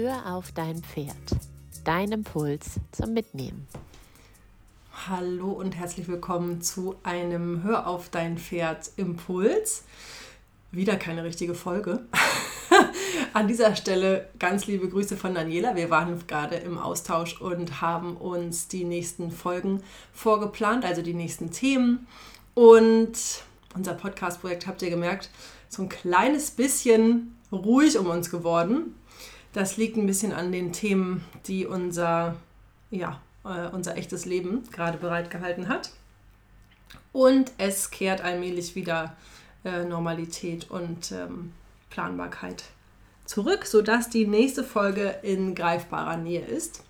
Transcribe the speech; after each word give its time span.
Hör 0.00 0.32
auf 0.32 0.52
dein 0.52 0.80
Pferd. 0.80 1.16
Dein 1.82 2.12
Impuls 2.12 2.78
zum 2.92 3.14
Mitnehmen. 3.14 3.66
Hallo 5.08 5.50
und 5.50 5.74
herzlich 5.74 6.06
willkommen 6.06 6.62
zu 6.62 6.94
einem 7.02 7.64
Hör 7.64 7.88
auf 7.88 8.08
dein 8.08 8.38
Pferd 8.38 8.92
Impuls. 8.94 9.82
Wieder 10.70 10.94
keine 10.94 11.24
richtige 11.24 11.52
Folge. 11.52 12.06
An 13.32 13.48
dieser 13.48 13.74
Stelle 13.74 14.28
ganz 14.38 14.68
liebe 14.68 14.88
Grüße 14.88 15.16
von 15.16 15.34
Daniela. 15.34 15.74
Wir 15.74 15.90
waren 15.90 16.24
gerade 16.28 16.54
im 16.54 16.78
Austausch 16.78 17.40
und 17.40 17.80
haben 17.80 18.16
uns 18.16 18.68
die 18.68 18.84
nächsten 18.84 19.32
Folgen 19.32 19.82
vorgeplant, 20.12 20.84
also 20.84 21.02
die 21.02 21.12
nächsten 21.12 21.50
Themen. 21.50 22.06
Und 22.54 23.18
unser 23.74 23.94
Podcast-Projekt, 23.94 24.68
habt 24.68 24.80
ihr 24.80 24.90
gemerkt, 24.90 25.28
so 25.68 25.82
ein 25.82 25.88
kleines 25.88 26.52
bisschen 26.52 27.34
ruhig 27.50 27.98
um 27.98 28.06
uns 28.06 28.30
geworden. 28.30 28.94
Das 29.52 29.76
liegt 29.76 29.96
ein 29.96 30.06
bisschen 30.06 30.32
an 30.32 30.52
den 30.52 30.72
Themen, 30.72 31.24
die 31.46 31.66
unser, 31.66 32.36
ja, 32.90 33.20
äh, 33.44 33.68
unser 33.68 33.96
echtes 33.96 34.24
Leben 34.24 34.68
gerade 34.70 34.98
bereitgehalten 34.98 35.68
hat. 35.68 35.90
Und 37.12 37.52
es 37.58 37.90
kehrt 37.90 38.22
allmählich 38.22 38.74
wieder 38.74 39.16
äh, 39.64 39.84
Normalität 39.84 40.70
und 40.70 41.12
ähm, 41.12 41.52
Planbarkeit 41.90 42.64
zurück, 43.24 43.66
sodass 43.66 44.10
die 44.10 44.26
nächste 44.26 44.64
Folge 44.64 45.16
in 45.22 45.54
greifbarer 45.54 46.16
Nähe 46.16 46.44
ist. 46.44 46.82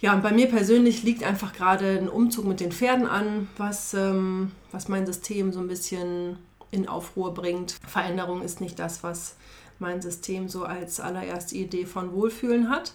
Ja, 0.00 0.14
und 0.14 0.22
bei 0.22 0.32
mir 0.32 0.48
persönlich 0.48 1.02
liegt 1.02 1.22
einfach 1.22 1.52
gerade 1.52 1.98
ein 1.98 2.08
Umzug 2.08 2.46
mit 2.46 2.60
den 2.60 2.72
Pferden 2.72 3.06
an, 3.06 3.48
was, 3.58 3.92
ähm, 3.92 4.52
was 4.72 4.88
mein 4.88 5.04
System 5.04 5.52
so 5.52 5.60
ein 5.60 5.68
bisschen 5.68 6.38
in 6.70 6.88
Aufruhr 6.88 7.34
bringt. 7.34 7.76
Veränderung 7.86 8.42
ist 8.42 8.60
nicht 8.60 8.78
das, 8.78 9.02
was 9.02 9.36
mein 9.80 10.02
System 10.02 10.48
so 10.48 10.64
als 10.64 11.00
allererste 11.00 11.56
Idee 11.56 11.86
von 11.86 12.12
Wohlfühlen 12.12 12.70
hat. 12.70 12.92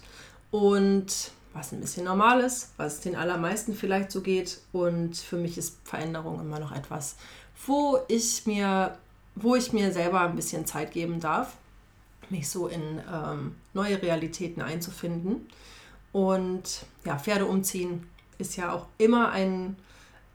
Und 0.50 1.32
was 1.52 1.72
ein 1.72 1.80
bisschen 1.80 2.04
normal 2.04 2.40
ist, 2.40 2.72
was 2.76 3.00
den 3.00 3.16
allermeisten 3.16 3.74
vielleicht 3.74 4.10
so 4.10 4.20
geht. 4.20 4.60
Und 4.72 5.16
für 5.16 5.36
mich 5.36 5.58
ist 5.58 5.78
Veränderung 5.84 6.40
immer 6.40 6.60
noch 6.60 6.72
etwas, 6.72 7.16
wo 7.66 7.98
ich 8.08 8.46
mir, 8.46 8.96
wo 9.34 9.56
ich 9.56 9.72
mir 9.72 9.92
selber 9.92 10.20
ein 10.20 10.36
bisschen 10.36 10.66
Zeit 10.66 10.92
geben 10.92 11.20
darf, 11.20 11.56
mich 12.28 12.48
so 12.48 12.68
in 12.68 13.00
ähm, 13.12 13.54
neue 13.72 14.00
Realitäten 14.00 14.60
einzufinden. 14.60 15.48
Und 16.12 16.84
ja, 17.04 17.18
Pferde 17.18 17.46
umziehen 17.46 18.06
ist 18.38 18.56
ja 18.56 18.72
auch 18.72 18.86
immer 18.98 19.30
ein, 19.32 19.76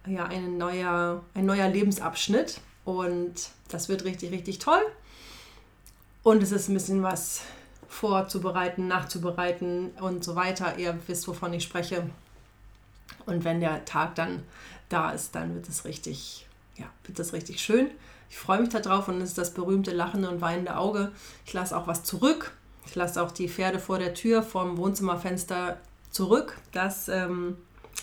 ja, 0.07 0.25
ein, 0.25 0.57
neuer, 0.57 1.23
ein 1.33 1.45
neuer 1.45 1.67
Lebensabschnitt. 1.67 2.61
Und 2.83 3.49
das 3.69 3.89
wird 3.89 4.03
richtig, 4.05 4.31
richtig 4.31 4.59
toll. 4.59 4.81
Und 6.23 6.43
es 6.43 6.51
ist 6.51 6.69
ein 6.69 6.75
bisschen 6.75 7.01
was 7.01 7.41
vorzubereiten, 7.87 8.87
nachzubereiten 8.87 9.91
und 9.99 10.23
so 10.23 10.35
weiter. 10.35 10.77
Ihr 10.77 10.97
wisst, 11.07 11.27
wovon 11.27 11.53
ich 11.53 11.63
spreche. 11.63 12.09
Und 13.25 13.43
wenn 13.43 13.59
der 13.59 13.85
Tag 13.85 14.15
dann 14.15 14.43
da 14.89 15.11
ist, 15.11 15.35
dann 15.35 15.55
wird 15.55 15.67
es 15.67 15.85
richtig, 15.85 16.47
ja, 16.77 16.85
wird 17.05 17.19
es 17.19 17.33
richtig 17.33 17.59
schön. 17.59 17.91
Ich 18.29 18.37
freue 18.37 18.61
mich 18.61 18.69
darauf 18.69 19.07
und 19.07 19.19
es 19.21 19.29
ist 19.29 19.37
das 19.37 19.53
berühmte 19.53 19.91
lachende 19.91 20.29
und 20.29 20.41
weinende 20.41 20.77
Auge. 20.77 21.11
Ich 21.45 21.53
lasse 21.53 21.75
auch 21.75 21.87
was 21.87 22.03
zurück. 22.03 22.53
Ich 22.85 22.95
lasse 22.95 23.21
auch 23.21 23.31
die 23.31 23.49
Pferde 23.49 23.79
vor 23.79 23.99
der 23.99 24.13
Tür 24.13 24.41
vom 24.41 24.77
Wohnzimmerfenster 24.77 25.77
zurück. 26.11 26.57
Das 26.71 27.09
ähm, 27.09 27.57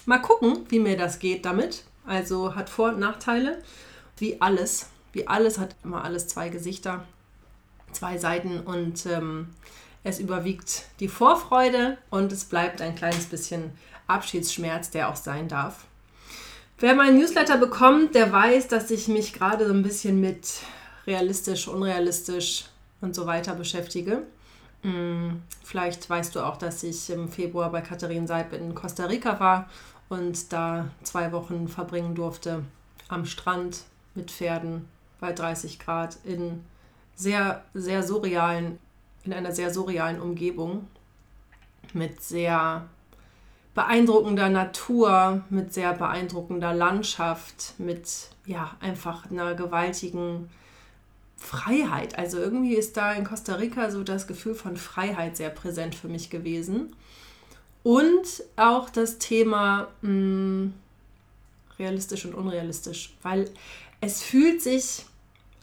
mal 0.07 0.19
gucken, 0.19 0.67
wie 0.69 0.81
mir 0.81 0.97
das 0.97 1.19
geht 1.19 1.45
damit. 1.45 1.85
Also 2.07 2.55
hat 2.55 2.69
Vor- 2.69 2.91
und 2.91 2.99
Nachteile, 2.99 3.63
wie 4.19 4.41
alles. 4.41 4.87
Wie 5.13 5.27
alles 5.27 5.59
hat 5.59 5.75
immer 5.83 6.05
alles 6.05 6.27
zwei 6.29 6.49
Gesichter, 6.49 7.05
zwei 7.93 8.19
Seiten 8.19 8.61
und 8.61 9.07
ähm, 9.07 9.49
es 10.05 10.19
überwiegt 10.19 10.85
die 11.01 11.09
Vorfreude 11.09 11.99
und 12.11 12.33
es 12.33 12.45
bleibt 12.45 12.81
ein 12.81 12.95
kleines 12.95 13.27
bisschen 13.27 13.73
Abschiedsschmerz, 14.07 14.91
der 14.91 15.09
auch 15.09 15.17
sein 15.17 15.49
darf. 15.49 15.85
Wer 16.79 16.95
meinen 16.95 17.19
Newsletter 17.19 17.59
bekommt, 17.59 18.15
der 18.15 18.33
weiß, 18.33 18.69
dass 18.69 18.91
ich 18.91 19.09
mich 19.09 19.33
gerade 19.33 19.67
so 19.67 19.73
ein 19.73 19.83
bisschen 19.83 20.21
mit 20.21 20.61
realistisch, 21.07 21.67
unrealistisch 21.67 22.67
und 23.01 23.15
so 23.15 23.27
weiter 23.27 23.55
beschäftige. 23.55 24.23
Hm, 24.83 25.43
vielleicht 25.65 26.09
weißt 26.09 26.35
du 26.37 26.41
auch, 26.41 26.57
dass 26.57 26.85
ich 26.85 27.11
im 27.11 27.29
Februar 27.29 27.71
bei 27.73 27.81
Katharin 27.81 28.29
Seib 28.29 28.53
in 28.53 28.75
Costa 28.75 29.07
Rica 29.07 29.41
war 29.41 29.69
und 30.09 30.53
da 30.53 30.89
zwei 31.03 31.33
Wochen 31.33 31.67
verbringen 31.69 32.15
durfte 32.15 32.63
am 33.09 33.25
Strand 33.25 33.81
mit 34.15 34.31
Pferden 34.31 34.89
bei 35.21 35.33
30 35.33 35.79
Grad 35.79 36.19
in 36.25 36.65
sehr, 37.19 37.65
sehr 37.75 38.03
surrealen, 38.05 38.79
in 39.25 39.33
einer 39.33 39.53
sehr 39.53 39.75
surrealen 39.75 40.21
Umgebung 40.21 40.87
mit 41.93 42.23
sehr 42.23 42.87
beeindruckender 43.75 44.49
Natur, 44.49 45.43
mit 45.51 45.75
sehr 45.75 45.93
beeindruckender 45.95 46.73
Landschaft, 46.73 47.75
mit 47.79 48.09
ja, 48.47 48.77
einfach 48.81 49.31
einer 49.31 49.55
gewaltigen 49.55 50.49
Freiheit. 51.37 52.19
Also 52.19 52.39
irgendwie 52.39 52.75
ist 52.75 52.97
da 52.97 53.13
in 53.13 53.25
Costa 53.25 53.55
Rica 53.55 53.91
so 53.91 54.03
das 54.05 54.27
Gefühl 54.27 54.55
von 54.55 54.77
Freiheit 54.77 55.37
sehr 55.37 55.51
präsent 55.51 55.95
für 55.95 56.09
mich 56.09 56.31
gewesen. 56.31 56.95
Und 57.83 58.45
auch 58.57 58.91
das 58.91 59.19
Thema 59.19 59.89
mh, 60.03 60.09
hm, 60.09 60.75
realistisch 61.79 62.27
und 62.27 62.35
unrealistisch, 62.35 63.15
weil 63.23 63.51
es 64.01 64.23
fühlt 64.23 64.63
sich 64.63 65.05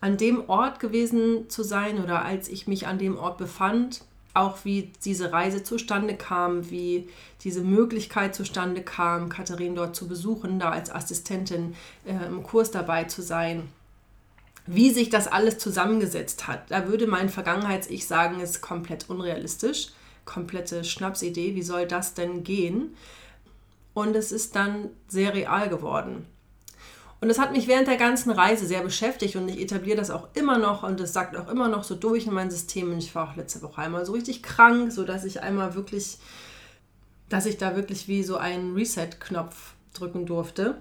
an 0.01 0.17
dem 0.17 0.50
Ort 0.50 0.79
gewesen 0.79 1.50
zu 1.50 1.63
sein 1.63 2.03
oder 2.03 2.23
als 2.23 2.47
ich 2.47 2.67
mich 2.67 2.88
an 2.88 2.97
dem 2.97 3.17
Ort 3.17 3.38
befand, 3.38 4.01
auch 4.33 4.66
wie 4.66 4.91
diese 5.06 5.31
Reise 5.31 5.63
zustande 5.63 6.16
kam, 6.16 6.69
wie 6.69 7.07
diese 7.41 7.61
Möglichkeit 7.61 8.35
zustande 8.35 8.81
kam, 8.81 9.29
Katharin 9.29 9.75
dort 9.75 9.95
zu 9.95 10.07
besuchen, 10.07 10.59
da 10.59 10.72
als 10.72 10.94
Assistentin 10.94 11.75
äh, 12.06 12.25
im 12.28 12.44
Kurs 12.44 12.72
dabei 12.72 13.06
zu 13.06 13.22
sein 13.22 13.69
wie 14.67 14.89
sich 14.89 15.09
das 15.09 15.28
alles 15.28 15.57
zusammengesetzt 15.57 16.47
hat. 16.47 16.72
Da 16.72 16.88
würde 16.88 17.07
mein 17.07 17.29
Vergangenheits-Ich 17.29 18.07
sagen, 18.07 18.39
ist 18.39 18.62
komplett 18.62 19.09
unrealistisch, 19.09 19.89
komplette 20.25 20.83
Schnapsidee, 20.83 21.56
wie 21.56 21.62
soll 21.62 21.88
das 21.88 22.13
denn 22.13 22.44
gehen? 22.44 22.95
Und 23.94 24.16
es 24.16 24.31
ist 24.31 24.56
dann 24.56 24.89
sehr 25.07 25.33
real 25.33 25.69
geworden. 25.69 26.25
Und 27.21 27.29
das 27.29 27.39
hat 27.39 27.53
mich 27.53 27.67
während 27.67 27.87
der 27.87 27.97
ganzen 27.97 28.31
Reise 28.31 28.65
sehr 28.65 28.81
beschäftigt 28.81 29.35
und 29.35 29.47
ich 29.47 29.59
etabliere 29.59 29.97
das 29.97 30.11
auch 30.11 30.27
immer 30.33 30.57
noch 30.57 30.83
und 30.83 30.99
es 30.99 31.13
sagt 31.13 31.35
auch 31.35 31.49
immer 31.49 31.69
noch 31.69 31.83
so 31.83 31.95
durch 31.95 32.27
in 32.27 32.33
mein 32.33 32.51
System. 32.51 32.91
Und 32.91 32.99
ich 32.99 33.15
war 33.15 33.29
auch 33.29 33.35
letzte 33.35 33.61
Woche 33.61 33.81
einmal 33.81 34.05
so 34.05 34.13
richtig 34.13 34.43
krank, 34.43 34.91
sodass 34.91 35.23
ich 35.23 35.41
einmal 35.41 35.75
wirklich, 35.75 36.17
dass 37.29 37.45
ich 37.45 37.57
da 37.57 37.75
wirklich 37.75 38.07
wie 38.07 38.23
so 38.23 38.37
einen 38.37 38.75
Reset-Knopf 38.75 39.73
drücken 39.93 40.25
durfte. 40.25 40.75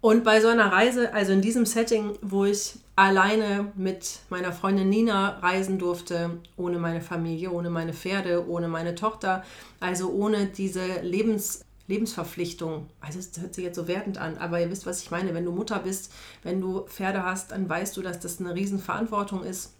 Und 0.00 0.22
bei 0.22 0.40
so 0.40 0.48
einer 0.48 0.70
Reise, 0.70 1.14
also 1.14 1.32
in 1.32 1.40
diesem 1.40 1.64
Setting, 1.64 2.18
wo 2.20 2.44
ich 2.44 2.74
alleine 2.94 3.72
mit 3.74 4.20
meiner 4.28 4.52
Freundin 4.52 4.90
Nina 4.90 5.38
reisen 5.38 5.78
durfte, 5.78 6.38
ohne 6.58 6.78
meine 6.78 7.00
Familie, 7.00 7.50
ohne 7.50 7.70
meine 7.70 7.94
Pferde, 7.94 8.46
ohne 8.46 8.68
meine 8.68 8.94
Tochter, 8.94 9.42
also 9.80 10.10
ohne 10.10 10.46
diese 10.46 11.00
Lebens, 11.00 11.63
Lebensverpflichtung. 11.86 12.88
Also 13.00 13.18
das 13.18 13.40
hört 13.40 13.54
sich 13.54 13.64
jetzt 13.64 13.76
so 13.76 13.88
wertend 13.88 14.18
an, 14.18 14.38
aber 14.38 14.60
ihr 14.60 14.70
wisst, 14.70 14.86
was 14.86 15.02
ich 15.02 15.10
meine. 15.10 15.34
Wenn 15.34 15.44
du 15.44 15.52
Mutter 15.52 15.78
bist, 15.78 16.12
wenn 16.42 16.60
du 16.60 16.82
Pferde 16.86 17.24
hast, 17.24 17.50
dann 17.50 17.68
weißt 17.68 17.96
du, 17.96 18.02
dass 18.02 18.20
das 18.20 18.40
eine 18.40 18.54
Riesenverantwortung 18.54 19.42
ist. 19.42 19.74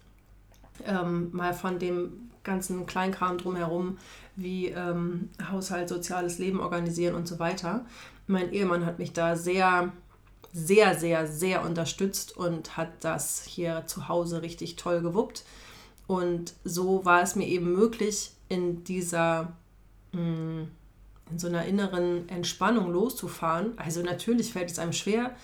Ähm, 0.85 1.29
mal 1.31 1.53
von 1.53 1.79
dem 1.79 2.29
ganzen 2.43 2.85
Kleinkram 2.85 3.37
drumherum, 3.37 3.97
wie 4.35 4.67
ähm, 4.67 5.29
Haushalt, 5.49 5.89
soziales 5.89 6.37
Leben 6.37 6.59
organisieren 6.59 7.15
und 7.15 7.27
so 7.27 7.39
weiter. 7.39 7.85
Mein 8.27 8.51
Ehemann 8.51 8.85
hat 8.85 8.99
mich 8.99 9.13
da 9.13 9.35
sehr 9.35 9.91
sehr, 10.57 10.97
sehr, 10.97 11.27
sehr 11.27 11.65
unterstützt 11.65 12.37
und 12.37 12.77
hat 12.77 13.03
das 13.03 13.43
hier 13.43 13.83
zu 13.87 14.07
Hause 14.07 14.41
richtig 14.41 14.77
toll 14.77 15.01
gewuppt. 15.01 15.43
Und 16.07 16.53
so 16.63 17.03
war 17.03 17.21
es 17.21 17.35
mir 17.35 17.45
eben 17.45 17.73
möglich, 17.73 18.31
in 18.47 18.85
dieser, 18.85 19.51
mm, 20.13 20.63
in 21.31 21.39
so 21.39 21.47
einer 21.47 21.65
inneren 21.65 22.29
Entspannung 22.29 22.91
loszufahren. 22.91 23.73
Also 23.77 24.01
natürlich 24.01 24.53
fällt 24.53 24.71
es 24.71 24.79
einem 24.79 24.93
schwer. 24.93 25.35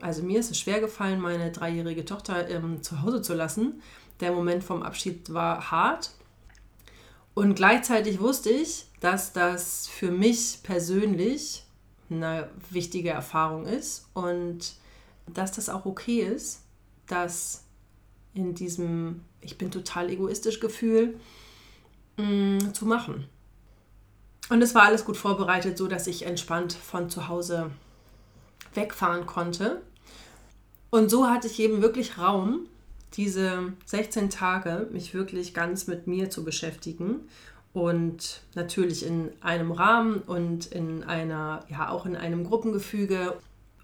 Also 0.00 0.22
mir 0.22 0.40
ist 0.40 0.50
es 0.50 0.58
schwer 0.58 0.80
gefallen, 0.80 1.20
meine 1.20 1.50
dreijährige 1.52 2.04
Tochter 2.04 2.48
ähm, 2.48 2.82
zu 2.82 3.02
Hause 3.02 3.22
zu 3.22 3.34
lassen. 3.34 3.80
Der 4.20 4.32
Moment 4.32 4.64
vom 4.64 4.82
Abschied 4.82 5.32
war 5.32 5.70
hart. 5.70 6.10
Und 7.34 7.54
gleichzeitig 7.54 8.20
wusste 8.20 8.50
ich, 8.50 8.86
dass 9.00 9.32
das 9.32 9.88
für 9.88 10.10
mich 10.10 10.60
persönlich 10.62 11.64
eine 12.10 12.50
wichtige 12.70 13.10
Erfahrung 13.10 13.64
ist 13.64 14.06
und 14.12 14.74
dass 15.26 15.52
das 15.52 15.70
auch 15.70 15.86
okay 15.86 16.20
ist, 16.20 16.60
dass 17.06 17.64
in 18.34 18.54
diesem 18.54 19.22
ich 19.42 19.58
bin 19.58 19.70
total 19.70 20.08
egoistisch 20.08 20.60
Gefühl 20.60 21.18
mh, 22.16 22.24
mm, 22.24 22.74
zu 22.74 22.86
machen. 22.86 23.28
Und 24.48 24.62
es 24.62 24.74
war 24.74 24.82
alles 24.82 25.04
gut 25.04 25.16
vorbereitet, 25.16 25.78
so 25.78 25.86
dass 25.86 26.06
ich 26.06 26.26
entspannt 26.26 26.72
von 26.72 27.08
zu 27.08 27.28
Hause 27.28 27.70
wegfahren 28.74 29.26
konnte. 29.26 29.82
Und 30.90 31.10
so 31.10 31.28
hatte 31.28 31.46
ich 31.46 31.58
eben 31.60 31.80
wirklich 31.80 32.18
Raum, 32.18 32.66
diese 33.14 33.72
16 33.86 34.30
Tage 34.30 34.88
mich 34.90 35.14
wirklich 35.14 35.54
ganz 35.54 35.86
mit 35.86 36.06
mir 36.06 36.30
zu 36.30 36.44
beschäftigen 36.44 37.20
und 37.72 38.42
natürlich 38.54 39.06
in 39.06 39.30
einem 39.40 39.72
Rahmen 39.72 40.20
und 40.20 40.66
in 40.66 41.04
einer, 41.04 41.64
ja, 41.68 41.88
auch 41.88 42.04
in 42.04 42.16
einem 42.16 42.44
Gruppengefüge. 42.44 43.38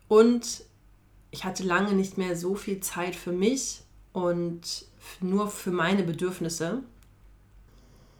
Und 0.08 0.64
ich 1.30 1.44
hatte 1.44 1.62
lange 1.62 1.94
nicht 1.94 2.18
mehr 2.18 2.36
so 2.36 2.54
viel 2.54 2.80
Zeit 2.80 3.16
für 3.16 3.32
mich 3.32 3.82
und 4.12 4.86
nur 5.20 5.48
für 5.48 5.70
meine 5.70 6.02
Bedürfnisse. 6.02 6.82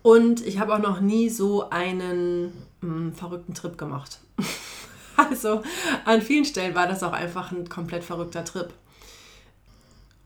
Und 0.09 0.47
ich 0.47 0.59
habe 0.59 0.75
auch 0.75 0.79
noch 0.79 1.03
nie 1.03 1.29
so 1.29 1.69
einen 1.69 2.47
mh, 2.81 2.95
hm, 2.95 3.13
verrückten 3.13 3.53
Trip 3.53 3.77
gemacht. 3.77 4.21
also 5.19 5.61
an 6.07 6.23
vielen 6.23 6.47
Stellen 6.47 6.75
war 6.75 6.87
das 6.87 7.03
auch 7.03 7.13
einfach 7.13 7.53
ein 7.53 7.69
komplett 7.69 8.05
verrückter 8.05 8.43
Trip. 8.43 8.73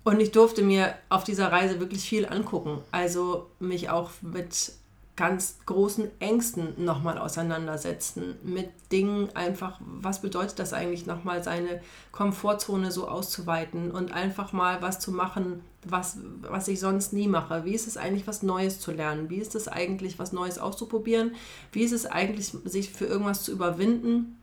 Und 0.04 0.20
ich 0.20 0.30
durfte 0.30 0.62
mir 0.62 0.94
auf 1.08 1.24
dieser 1.24 1.50
Reise 1.50 1.80
wirklich 1.80 2.02
viel 2.08 2.26
angucken. 2.26 2.78
Also 2.92 3.50
mich 3.58 3.90
auch 3.90 4.12
mit 4.20 4.70
ganz 5.22 5.58
großen 5.66 6.10
Ängsten 6.18 6.84
nochmal 6.84 7.16
auseinandersetzen, 7.16 8.34
mit 8.42 8.70
Dingen 8.90 9.28
einfach, 9.36 9.80
was 9.80 10.20
bedeutet 10.20 10.58
das 10.58 10.72
eigentlich 10.72 11.06
nochmal, 11.06 11.44
seine 11.44 11.80
Komfortzone 12.10 12.90
so 12.90 13.06
auszuweiten 13.06 13.92
und 13.92 14.12
einfach 14.12 14.52
mal 14.52 14.82
was 14.82 14.98
zu 14.98 15.12
machen, 15.12 15.62
was, 15.84 16.18
was 16.40 16.66
ich 16.66 16.80
sonst 16.80 17.12
nie 17.12 17.28
mache. 17.28 17.64
Wie 17.64 17.72
ist 17.72 17.86
es 17.86 17.96
eigentlich, 17.96 18.26
was 18.26 18.42
Neues 18.42 18.80
zu 18.80 18.90
lernen? 18.90 19.30
Wie 19.30 19.38
ist 19.38 19.54
es 19.54 19.68
eigentlich, 19.68 20.18
was 20.18 20.32
Neues 20.32 20.58
auszuprobieren? 20.58 21.36
Wie 21.70 21.84
ist 21.84 21.92
es 21.92 22.04
eigentlich, 22.04 22.48
sich 22.64 22.90
für 22.90 23.06
irgendwas 23.06 23.44
zu 23.44 23.52
überwinden? 23.52 24.41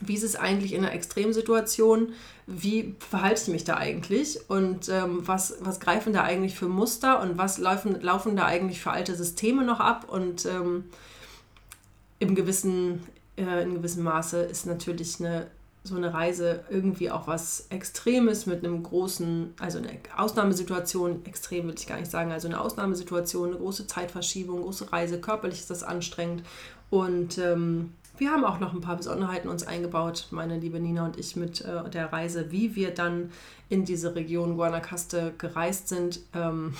Wie 0.00 0.14
ist 0.14 0.24
es 0.24 0.36
eigentlich 0.36 0.74
in 0.74 0.84
einer 0.84 0.92
Extremsituation, 0.92 2.12
wie 2.46 2.94
verhalte 2.98 3.42
ich 3.42 3.48
mich 3.48 3.64
da 3.64 3.76
eigentlich? 3.76 4.38
Und 4.48 4.88
ähm, 4.88 5.26
was, 5.26 5.56
was 5.60 5.80
greifen 5.80 6.12
da 6.12 6.22
eigentlich 6.22 6.54
für 6.54 6.68
Muster? 6.68 7.20
Und 7.20 7.38
was 7.38 7.58
laufen, 7.58 8.00
laufen 8.00 8.36
da 8.36 8.44
eigentlich 8.44 8.80
für 8.80 8.90
alte 8.90 9.14
Systeme 9.16 9.64
noch 9.64 9.80
ab? 9.80 10.06
Und 10.08 10.44
ähm, 10.46 10.84
im 12.18 12.34
gewissen, 12.34 13.02
äh, 13.36 13.62
in 13.62 13.74
gewissem 13.74 14.04
Maße 14.04 14.42
ist 14.42 14.66
natürlich 14.66 15.18
eine, 15.18 15.48
so 15.82 15.96
eine 15.96 16.12
Reise 16.12 16.64
irgendwie 16.68 17.10
auch 17.10 17.26
was 17.26 17.66
Extremes 17.70 18.46
mit 18.46 18.64
einem 18.64 18.82
großen, 18.82 19.54
also 19.58 19.78
eine 19.78 19.90
Ausnahmesituation, 20.16 21.24
extrem 21.24 21.68
will 21.68 21.74
ich 21.76 21.86
gar 21.86 21.98
nicht 21.98 22.10
sagen, 22.10 22.32
also 22.32 22.48
eine 22.48 22.60
Ausnahmesituation, 22.60 23.50
eine 23.50 23.58
große 23.58 23.86
Zeitverschiebung, 23.86 24.62
große 24.62 24.92
Reise, 24.92 25.20
körperlich 25.20 25.60
ist 25.60 25.70
das 25.70 25.82
anstrengend. 25.82 26.42
Und 26.90 27.38
ähm, 27.38 27.92
wir 28.18 28.30
haben 28.30 28.44
auch 28.44 28.58
noch 28.58 28.72
ein 28.72 28.80
paar 28.80 28.96
Besonderheiten 28.96 29.48
uns 29.48 29.66
eingebaut, 29.66 30.28
meine 30.30 30.58
liebe 30.58 30.80
Nina 30.80 31.04
und 31.04 31.18
ich, 31.18 31.36
mit 31.36 31.60
äh, 31.62 31.88
der 31.90 32.12
Reise, 32.12 32.50
wie 32.50 32.74
wir 32.74 32.92
dann 32.92 33.30
in 33.68 33.84
diese 33.84 34.14
Region 34.14 34.56
Guanacaste 34.56 35.34
gereist 35.38 35.88
sind. 35.88 36.20
Ähm, 36.34 36.74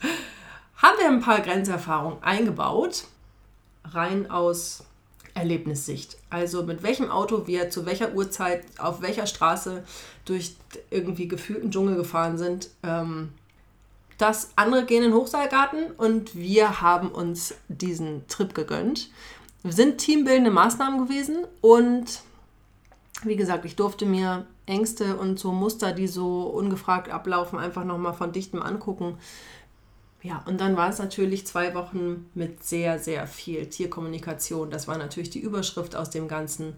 haben 0.76 0.98
wir 0.98 1.08
ein 1.08 1.20
paar 1.20 1.40
Grenzerfahrungen 1.40 2.22
eingebaut, 2.22 3.04
rein 3.84 4.30
aus 4.30 4.84
Erlebnissicht. 5.34 6.16
Also 6.30 6.62
mit 6.62 6.82
welchem 6.82 7.10
Auto 7.10 7.46
wir 7.46 7.70
zu 7.70 7.86
welcher 7.86 8.14
Uhrzeit 8.14 8.64
auf 8.78 9.02
welcher 9.02 9.26
Straße 9.26 9.84
durch 10.24 10.56
irgendwie 10.90 11.28
gefühlten 11.28 11.70
Dschungel 11.70 11.96
gefahren 11.96 12.38
sind. 12.38 12.70
Ähm, 12.82 13.30
das 14.18 14.50
andere 14.56 14.86
gehen 14.86 15.02
in 15.02 15.10
den 15.10 15.18
Hochseilgarten 15.18 15.90
und 15.90 16.34
wir 16.34 16.80
haben 16.80 17.10
uns 17.10 17.54
diesen 17.68 18.26
Trip 18.28 18.54
gegönnt 18.54 19.10
sind 19.72 19.98
teambildende 19.98 20.50
Maßnahmen 20.50 21.06
gewesen 21.06 21.38
und 21.60 22.22
wie 23.22 23.36
gesagt, 23.36 23.64
ich 23.64 23.76
durfte 23.76 24.06
mir 24.06 24.46
Ängste 24.66 25.16
und 25.16 25.38
so 25.38 25.52
Muster, 25.52 25.92
die 25.92 26.06
so 26.06 26.42
ungefragt 26.42 27.08
ablaufen, 27.08 27.58
einfach 27.58 27.84
nochmal 27.84 28.14
von 28.14 28.32
dichtem 28.32 28.62
angucken. 28.62 29.18
Ja, 30.22 30.42
und 30.46 30.60
dann 30.60 30.76
war 30.76 30.90
es 30.90 30.98
natürlich 30.98 31.46
zwei 31.46 31.74
Wochen 31.74 32.28
mit 32.34 32.64
sehr, 32.64 32.98
sehr 32.98 33.26
viel 33.26 33.66
Tierkommunikation. 33.66 34.70
Das 34.70 34.88
war 34.88 34.98
natürlich 34.98 35.30
die 35.30 35.40
Überschrift 35.40 35.94
aus 35.94 36.10
dem 36.10 36.26
Ganzen. 36.26 36.74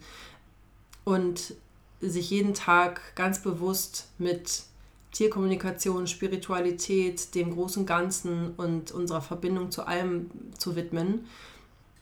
Und 1.04 1.54
sich 2.00 2.30
jeden 2.30 2.54
Tag 2.54 3.00
ganz 3.16 3.42
bewusst 3.42 4.08
mit 4.18 4.64
Tierkommunikation, 5.12 6.06
Spiritualität, 6.06 7.34
dem 7.34 7.54
großen 7.54 7.86
Ganzen 7.86 8.54
und 8.56 8.92
unserer 8.92 9.22
Verbindung 9.22 9.70
zu 9.70 9.86
allem 9.86 10.30
zu 10.58 10.76
widmen, 10.76 11.26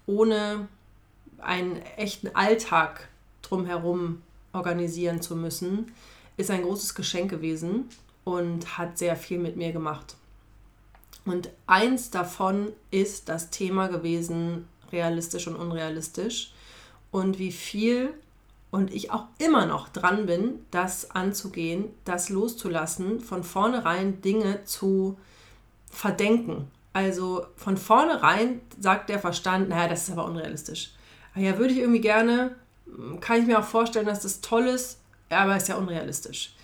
ohne 0.07 0.69
einen 1.39 1.83
echten 1.97 2.35
Alltag 2.35 3.09
drumherum 3.43 4.23
organisieren 4.53 5.21
zu 5.21 5.37
müssen, 5.37 5.93
ist 6.37 6.51
ein 6.51 6.63
großes 6.63 6.95
Geschenk 6.95 7.31
gewesen 7.31 7.89
und 8.25 8.79
hat 8.79 8.99
sehr 8.99 9.17
viel 9.17 9.39
mit 9.39 9.57
mir 9.57 9.73
gemacht. 9.73 10.17
Und 11.25 11.51
eins 11.67 12.11
davon 12.11 12.73
ist 12.91 13.29
das 13.29 13.51
Thema 13.51 13.89
gewesen, 13.89 14.69
realistisch 14.93 15.49
und 15.49 15.57
unrealistisch. 15.57 16.53
Und 17.11 17.39
wie 17.39 17.53
viel 17.53 18.15
und 18.71 18.93
ich 18.93 19.11
auch 19.11 19.25
immer 19.39 19.67
noch 19.67 19.89
dran 19.89 20.27
bin, 20.27 20.67
das 20.71 21.11
anzugehen, 21.11 21.87
das 22.05 22.29
loszulassen, 22.29 23.21
von 23.21 23.43
vornherein 23.43 24.21
Dinge 24.21 24.65
zu 24.65 25.17
verdenken. 25.91 26.71
Also 26.93 27.47
von 27.57 27.77
vornherein 27.77 28.61
sagt 28.79 29.09
der 29.09 29.19
Verstand, 29.19 29.69
naja, 29.69 29.89
das 29.89 30.05
ist 30.05 30.11
aber 30.11 30.27
unrealistisch 30.27 30.96
ja, 31.37 31.59
würde 31.59 31.73
ich 31.73 31.81
irgendwie 31.81 32.01
gerne, 32.01 32.55
kann 33.21 33.41
ich 33.41 33.47
mir 33.47 33.59
auch 33.59 33.65
vorstellen, 33.65 34.07
dass 34.07 34.21
das 34.21 34.41
toll 34.41 34.67
ist, 34.67 34.99
aber 35.29 35.57
ist 35.57 35.69
ja 35.69 35.77
unrealistisch. 35.77 36.55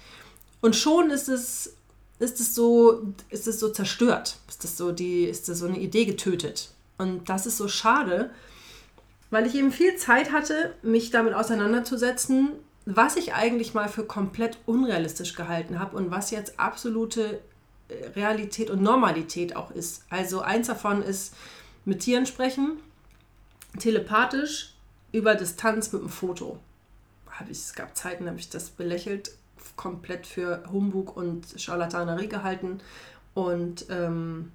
Und 0.61 0.77
schon 0.77 1.11
ist 1.11 1.29
es, 1.29 1.75
ist 2.19 2.41
es 2.41 2.55
so, 2.55 3.03
ist 3.31 3.47
es 3.49 3.59
so 3.59 3.69
zerstört, 3.71 4.37
ist 4.49 4.65
das 4.65 4.77
so 4.77 4.93
die, 4.93 5.25
ist 5.25 5.49
das 5.49 5.59
so 5.59 5.67
eine 5.67 5.79
Idee 5.79 6.05
getötet. 6.05 6.71
Und 6.99 7.29
das 7.29 7.47
ist 7.47 7.57
so 7.57 7.69
schade, 7.69 8.31
weil 9.31 9.47
ich 9.47 9.55
eben 9.55 9.73
viel 9.73 9.97
Zeit 9.97 10.31
hatte, 10.31 10.75
mich 10.83 11.11
damit 11.11 11.35
auseinanderzusetzen, 11.35 12.51
was 12.85 13.17
ich 13.17 13.35
eigentlich 13.35 13.75
mal 13.75 13.89
für 13.89 14.05
komplett 14.05 14.59
unrealistisch 14.67 15.35
gehalten 15.35 15.79
habe 15.79 15.97
und 15.97 16.11
was 16.11 16.31
jetzt 16.31 16.59
absolute 16.59 17.41
äh, 17.89 18.07
Realität 18.15 18.71
und 18.71 18.83
Normalität 18.83 19.57
auch 19.57 19.71
ist. 19.71 20.05
Also 20.11 20.41
eins 20.41 20.67
davon 20.67 21.03
ist 21.03 21.35
mit 21.85 22.01
Tieren 22.01 22.27
sprechen, 22.27 22.79
telepathisch 23.79 24.75
über 25.13 25.35
Distanz 25.35 25.93
mit 25.93 26.03
dem 26.03 26.09
Foto. 26.09 26.59
Hab 27.31 27.49
ich, 27.49 27.59
es 27.59 27.75
gab 27.75 27.97
Zeiten, 27.97 28.25
da 28.25 28.31
habe 28.31 28.41
ich 28.41 28.51
das 28.51 28.71
belächelt, 28.71 29.33
komplett 29.77 30.27
für 30.27 30.63
Humbug 30.71 31.17
und 31.17 31.47
Charlatanerie 31.57 32.29
gehalten 32.29 32.81
und 33.35 33.87
ähm, 33.89 34.53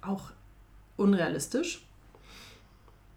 auch 0.00 0.30
unrealistisch. 0.96 1.84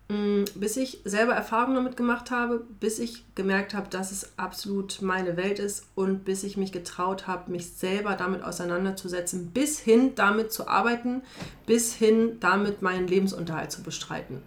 Mm, 0.07 0.43
bis 0.53 0.77
ich 0.77 1.01
selber 1.03 1.33
Erfahrungen 1.33 1.75
damit 1.75 1.97
gemacht 1.97 2.29
habe, 2.29 2.63
bis 2.79 2.99
ich 2.99 3.23
gemerkt 3.33 3.73
habe, 3.73 3.89
dass 3.89 4.11
es 4.11 4.37
absolut 4.37 5.01
meine 5.01 5.35
Welt 5.35 5.57
ist 5.57 5.87
und 5.95 6.25
bis 6.25 6.43
ich 6.43 6.57
mich 6.57 6.71
getraut 6.71 7.25
habe, 7.25 7.51
mich 7.51 7.71
selber 7.73 8.13
damit 8.13 8.43
auseinanderzusetzen, 8.43 9.49
bis 9.49 9.79
hin 9.79 10.13
damit 10.13 10.53
zu 10.53 10.67
arbeiten, 10.67 11.23
bis 11.65 11.95
hin 11.95 12.37
damit 12.39 12.83
meinen 12.83 13.07
Lebensunterhalt 13.07 13.71
zu 13.71 13.81
bestreiten. 13.81 14.43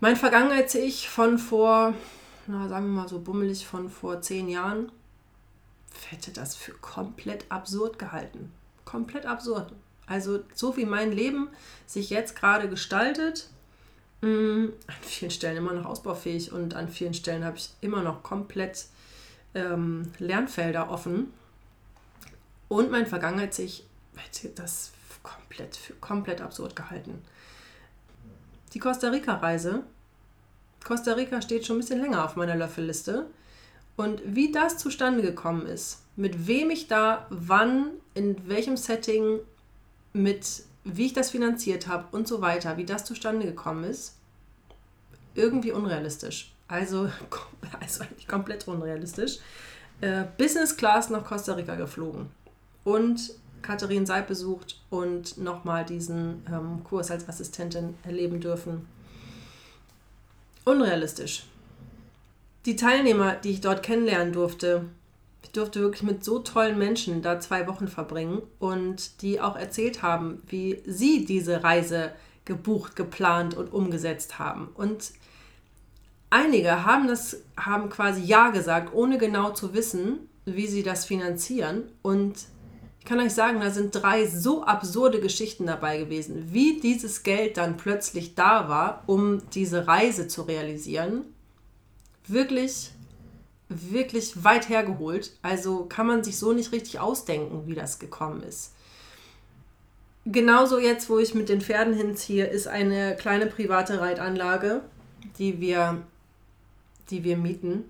Mein 0.00 0.14
Vergangenheits-Ich 0.14 1.08
von 1.08 1.38
vor, 1.38 1.92
na, 2.46 2.68
sagen 2.68 2.86
wir 2.86 3.02
mal 3.02 3.08
so 3.08 3.18
bummelig 3.18 3.66
von 3.66 3.90
vor 3.90 4.20
zehn 4.22 4.48
Jahren, 4.48 4.92
hätte 6.08 6.30
das 6.30 6.54
für 6.54 6.72
komplett 6.72 7.46
absurd 7.48 7.98
gehalten. 7.98 8.52
Komplett 8.84 9.26
absurd. 9.26 9.72
Also 10.06 10.44
so 10.54 10.76
wie 10.76 10.86
mein 10.86 11.10
Leben 11.10 11.48
sich 11.86 12.10
jetzt 12.10 12.36
gerade 12.36 12.68
gestaltet, 12.68 13.48
mm, 14.20 14.66
an 14.86 14.94
vielen 15.02 15.32
Stellen 15.32 15.56
immer 15.56 15.72
noch 15.72 15.86
ausbaufähig 15.86 16.52
und 16.52 16.74
an 16.74 16.88
vielen 16.88 17.14
Stellen 17.14 17.44
habe 17.44 17.56
ich 17.56 17.70
immer 17.80 18.02
noch 18.02 18.22
komplett 18.22 18.86
ähm, 19.54 20.12
Lernfelder 20.20 20.90
offen. 20.90 21.32
Und 22.68 22.92
mein 22.92 23.06
Vergangenheits-Ich 23.06 23.84
hätte 24.16 24.50
das 24.50 24.92
komplett 25.24 25.76
für 25.76 25.94
komplett 25.94 26.40
absurd 26.40 26.76
gehalten. 26.76 27.20
Die 28.74 28.78
Costa 28.78 29.08
Rica-Reise. 29.08 29.82
Costa 30.84 31.12
Rica 31.12 31.42
steht 31.42 31.66
schon 31.66 31.76
ein 31.76 31.80
bisschen 31.80 32.00
länger 32.00 32.24
auf 32.24 32.36
meiner 32.36 32.56
Löffelliste. 32.56 33.26
Und 33.96 34.22
wie 34.24 34.52
das 34.52 34.78
zustande 34.78 35.22
gekommen 35.22 35.66
ist, 35.66 36.04
mit 36.16 36.46
wem 36.46 36.70
ich 36.70 36.86
da, 36.86 37.26
wann, 37.30 37.90
in 38.14 38.48
welchem 38.48 38.76
Setting, 38.76 39.40
mit 40.12 40.62
wie 40.84 41.06
ich 41.06 41.12
das 41.12 41.30
finanziert 41.30 41.88
habe 41.88 42.04
und 42.16 42.28
so 42.28 42.40
weiter, 42.40 42.76
wie 42.76 42.84
das 42.84 43.04
zustande 43.04 43.44
gekommen 43.44 43.84
ist, 43.84 44.16
irgendwie 45.34 45.72
unrealistisch. 45.72 46.52
Also, 46.68 47.10
also 47.80 48.04
eigentlich 48.04 48.28
komplett 48.28 48.68
unrealistisch. 48.68 49.38
Äh, 50.00 50.24
Business 50.36 50.76
Class 50.76 51.10
nach 51.10 51.24
Costa 51.24 51.54
Rica 51.54 51.74
geflogen. 51.74 52.30
Und 52.84 53.32
Katharin 53.62 54.06
Seib 54.06 54.28
besucht 54.28 54.80
und 54.90 55.38
nochmal 55.38 55.84
diesen 55.84 56.42
ähm, 56.48 56.84
Kurs 56.84 57.10
als 57.10 57.28
Assistentin 57.28 57.94
erleben 58.04 58.40
dürfen. 58.40 58.86
Unrealistisch. 60.64 61.44
Die 62.66 62.76
Teilnehmer, 62.76 63.34
die 63.34 63.50
ich 63.50 63.60
dort 63.60 63.82
kennenlernen 63.82 64.32
durfte, 64.32 64.84
Ich 65.42 65.52
durfte 65.52 65.80
wirklich 65.80 66.02
mit 66.02 66.24
so 66.24 66.40
tollen 66.40 66.76
Menschen 66.76 67.22
da 67.22 67.40
zwei 67.40 67.66
Wochen 67.66 67.88
verbringen 67.88 68.42
und 68.58 69.22
die 69.22 69.40
auch 69.40 69.56
erzählt 69.56 70.02
haben, 70.02 70.42
wie 70.48 70.82
sie 70.84 71.24
diese 71.24 71.64
Reise 71.64 72.12
gebucht, 72.44 72.96
geplant 72.96 73.54
und 73.54 73.72
umgesetzt 73.72 74.38
haben. 74.38 74.68
Und 74.74 75.12
einige 76.30 76.84
haben 76.84 77.06
das, 77.08 77.42
haben 77.56 77.88
quasi 77.88 78.22
Ja 78.22 78.50
gesagt, 78.50 78.92
ohne 78.92 79.16
genau 79.18 79.50
zu 79.50 79.72
wissen, 79.72 80.28
wie 80.44 80.66
sie 80.66 80.82
das 80.82 81.04
finanzieren. 81.04 81.84
Und 82.02 82.46
ich 83.00 83.04
kann 83.04 83.20
euch 83.20 83.32
sagen, 83.32 83.60
da 83.60 83.70
sind 83.70 83.94
drei 83.94 84.26
so 84.26 84.64
absurde 84.64 85.20
Geschichten 85.20 85.66
dabei 85.66 85.98
gewesen, 85.98 86.48
wie 86.52 86.80
dieses 86.80 87.22
Geld 87.22 87.56
dann 87.56 87.76
plötzlich 87.76 88.34
da 88.34 88.68
war, 88.68 89.02
um 89.06 89.40
diese 89.50 89.86
Reise 89.86 90.28
zu 90.28 90.42
realisieren. 90.42 91.24
Wirklich, 92.26 92.90
wirklich 93.68 94.44
weit 94.44 94.68
hergeholt. 94.68 95.32
Also 95.42 95.86
kann 95.86 96.06
man 96.06 96.22
sich 96.22 96.38
so 96.38 96.52
nicht 96.52 96.72
richtig 96.72 97.00
ausdenken, 97.00 97.66
wie 97.66 97.74
das 97.74 97.98
gekommen 97.98 98.42
ist. 98.42 98.72
Genauso 100.26 100.78
jetzt, 100.78 101.08
wo 101.08 101.18
ich 101.18 101.34
mit 101.34 101.48
den 101.48 101.62
Pferden 101.62 101.94
hinziehe, 101.94 102.46
ist 102.46 102.68
eine 102.68 103.16
kleine 103.16 103.46
private 103.46 104.00
Reitanlage, 104.00 104.82
die 105.38 105.58
wir, 105.58 106.02
die 107.10 107.24
wir 107.24 107.38
mieten 107.38 107.84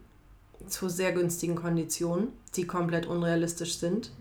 zu 0.68 0.88
sehr 0.88 1.10
günstigen 1.10 1.56
Konditionen, 1.56 2.28
die 2.54 2.66
komplett 2.66 3.06
unrealistisch 3.06 3.78
sind. 3.78 4.12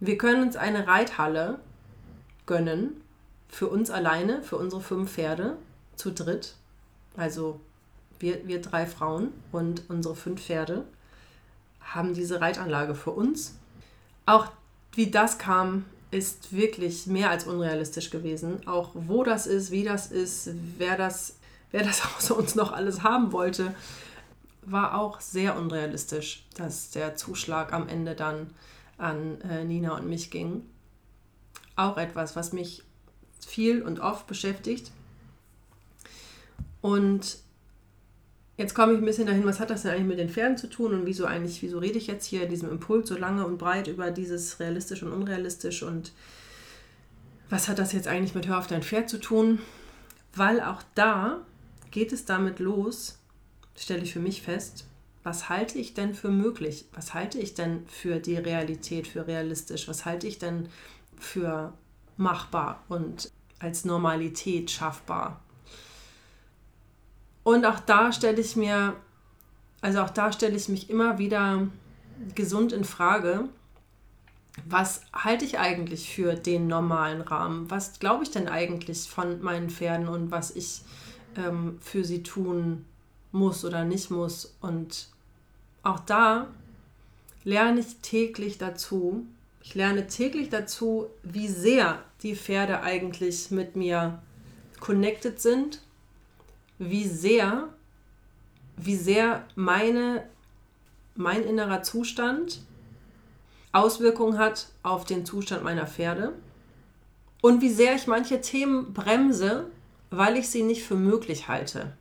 Wir 0.00 0.18
können 0.18 0.42
uns 0.42 0.56
eine 0.56 0.86
Reithalle 0.86 1.58
gönnen 2.44 3.00
für 3.48 3.68
uns 3.68 3.90
alleine, 3.90 4.42
für 4.42 4.56
unsere 4.56 4.82
fünf 4.82 5.12
Pferde 5.12 5.56
zu 5.96 6.12
dritt. 6.12 6.54
Also 7.16 7.60
wir, 8.18 8.46
wir 8.46 8.60
drei 8.60 8.86
Frauen 8.86 9.32
und 9.52 9.84
unsere 9.88 10.14
fünf 10.14 10.44
Pferde 10.44 10.84
haben 11.80 12.14
diese 12.14 12.40
Reitanlage 12.40 12.94
für 12.94 13.12
uns. 13.12 13.56
Auch 14.26 14.48
wie 14.92 15.10
das 15.10 15.38
kam, 15.38 15.84
ist 16.10 16.52
wirklich 16.52 17.06
mehr 17.06 17.30
als 17.30 17.44
unrealistisch 17.44 18.10
gewesen. 18.10 18.66
Auch 18.66 18.90
wo 18.94 19.24
das 19.24 19.46
ist, 19.46 19.70
wie 19.70 19.84
das 19.84 20.08
ist, 20.08 20.50
wer 20.78 20.96
das, 20.96 21.36
wer 21.70 21.82
das 21.82 22.02
außer 22.16 22.36
uns 22.36 22.54
noch 22.54 22.72
alles 22.72 23.02
haben 23.02 23.32
wollte, 23.32 23.74
war 24.62 24.98
auch 24.98 25.20
sehr 25.20 25.56
unrealistisch, 25.56 26.44
dass 26.56 26.90
der 26.90 27.14
Zuschlag 27.14 27.72
am 27.72 27.88
Ende 27.88 28.14
dann 28.14 28.50
an 28.98 29.40
äh, 29.42 29.64
Nina 29.64 29.96
und 29.96 30.08
mich 30.08 30.30
ging. 30.30 30.64
Auch 31.74 31.96
etwas, 31.96 32.36
was 32.36 32.52
mich 32.52 32.82
viel 33.46 33.82
und 33.82 34.00
oft 34.00 34.26
beschäftigt. 34.26 34.90
Und 36.80 37.38
jetzt 38.56 38.74
komme 38.74 38.92
ich 38.94 38.98
ein 38.98 39.04
bisschen 39.04 39.26
dahin, 39.26 39.44
was 39.44 39.60
hat 39.60 39.70
das 39.70 39.82
denn 39.82 39.92
eigentlich 39.92 40.06
mit 40.06 40.18
den 40.18 40.30
Pferden 40.30 40.56
zu 40.56 40.68
tun 40.68 40.94
und 40.94 41.06
wieso 41.06 41.26
eigentlich, 41.26 41.62
wieso 41.62 41.78
rede 41.78 41.98
ich 41.98 42.06
jetzt 42.06 42.26
hier 42.26 42.44
in 42.44 42.50
diesem 42.50 42.70
Impuls 42.70 43.08
so 43.08 43.16
lange 43.16 43.46
und 43.46 43.58
breit 43.58 43.88
über 43.88 44.10
dieses 44.10 44.60
realistisch 44.60 45.02
und 45.02 45.12
unrealistisch 45.12 45.82
und 45.82 46.12
was 47.48 47.68
hat 47.68 47.78
das 47.78 47.92
jetzt 47.92 48.08
eigentlich 48.08 48.34
mit 48.34 48.48
Hör 48.48 48.58
auf 48.58 48.66
dein 48.66 48.82
Pferd 48.82 49.08
zu 49.08 49.18
tun? 49.18 49.60
Weil 50.34 50.60
auch 50.60 50.82
da 50.94 51.46
geht 51.90 52.12
es 52.12 52.24
damit 52.24 52.58
los, 52.58 53.18
stelle 53.76 54.02
ich 54.02 54.12
für 54.12 54.20
mich 54.20 54.42
fest, 54.42 54.86
was 55.26 55.48
halte 55.48 55.76
ich 55.76 55.92
denn 55.92 56.14
für 56.14 56.28
möglich? 56.28 56.84
Was 56.92 57.12
halte 57.12 57.40
ich 57.40 57.54
denn 57.54 57.84
für 57.88 58.20
die 58.20 58.36
Realität, 58.36 59.08
für 59.08 59.26
realistisch? 59.26 59.88
Was 59.88 60.04
halte 60.04 60.28
ich 60.28 60.38
denn 60.38 60.68
für 61.18 61.72
machbar 62.16 62.84
und 62.88 63.32
als 63.58 63.84
Normalität 63.84 64.70
schaffbar? 64.70 65.40
Und 67.42 67.64
auch 67.64 67.80
da 67.80 68.12
stelle 68.12 68.40
ich 68.40 68.54
mir, 68.54 68.94
also 69.80 70.02
auch 70.02 70.10
da 70.10 70.30
stelle 70.30 70.54
ich 70.54 70.68
mich 70.68 70.90
immer 70.90 71.18
wieder 71.18 71.66
gesund 72.36 72.72
in 72.72 72.84
Frage, 72.84 73.48
was 74.64 75.02
halte 75.12 75.44
ich 75.44 75.58
eigentlich 75.58 76.08
für 76.14 76.34
den 76.34 76.68
normalen 76.68 77.20
Rahmen? 77.20 77.68
Was 77.68 77.98
glaube 77.98 78.22
ich 78.22 78.30
denn 78.30 78.46
eigentlich 78.46 79.10
von 79.10 79.42
meinen 79.42 79.70
Pferden 79.70 80.06
und 80.06 80.30
was 80.30 80.52
ich 80.52 80.82
ähm, 81.36 81.78
für 81.80 82.04
sie 82.04 82.22
tun 82.22 82.84
muss 83.32 83.64
oder 83.64 83.84
nicht 83.84 84.10
muss. 84.10 84.56
Und 84.60 85.08
auch 85.86 86.00
da 86.00 86.48
lerne 87.44 87.80
ich 87.80 87.96
täglich 88.02 88.58
dazu. 88.58 89.26
Ich 89.62 89.74
lerne 89.74 90.06
täglich 90.06 90.48
dazu, 90.50 91.06
wie 91.22 91.48
sehr 91.48 92.02
die 92.22 92.34
Pferde 92.34 92.82
eigentlich 92.82 93.50
mit 93.50 93.76
mir 93.76 94.20
connected 94.80 95.40
sind, 95.40 95.80
wie 96.78 97.06
sehr, 97.06 97.68
wie 98.76 98.96
sehr 98.96 99.44
meine, 99.54 100.28
mein 101.14 101.42
innerer 101.42 101.82
Zustand 101.82 102.60
Auswirkungen 103.72 104.38
hat 104.38 104.68
auf 104.82 105.04
den 105.04 105.26
Zustand 105.26 105.62
meiner 105.62 105.86
Pferde. 105.86 106.32
Und 107.42 107.60
wie 107.60 107.70
sehr 107.70 107.94
ich 107.94 108.06
manche 108.06 108.40
Themen 108.40 108.92
bremse, 108.92 109.66
weil 110.10 110.36
ich 110.36 110.48
sie 110.48 110.62
nicht 110.62 110.82
für 110.82 110.94
möglich 110.94 111.46
halte. 111.46 111.92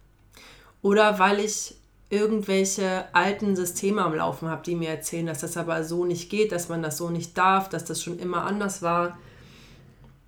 Oder 0.82 1.20
weil 1.20 1.40
ich 1.40 1.76
irgendwelche 2.10 3.06
alten 3.14 3.56
Systeme 3.56 4.04
am 4.04 4.14
Laufen 4.14 4.50
habe, 4.50 4.64
die 4.64 4.76
mir 4.76 4.90
erzählen, 4.90 5.26
dass 5.26 5.42
das 5.42 5.58
aber 5.58 5.84
so 5.84 6.06
nicht 6.06 6.30
geht, 6.30 6.52
dass 6.52 6.70
man 6.70 6.84
das 6.84 6.98
so 6.98 7.10
nicht 7.10 7.38
darf, 7.38 7.70
dass 7.70 7.86
das 7.86 8.04
schon 8.04 8.20
immer 8.20 8.44
anders 8.44 8.82
war. 8.82 9.18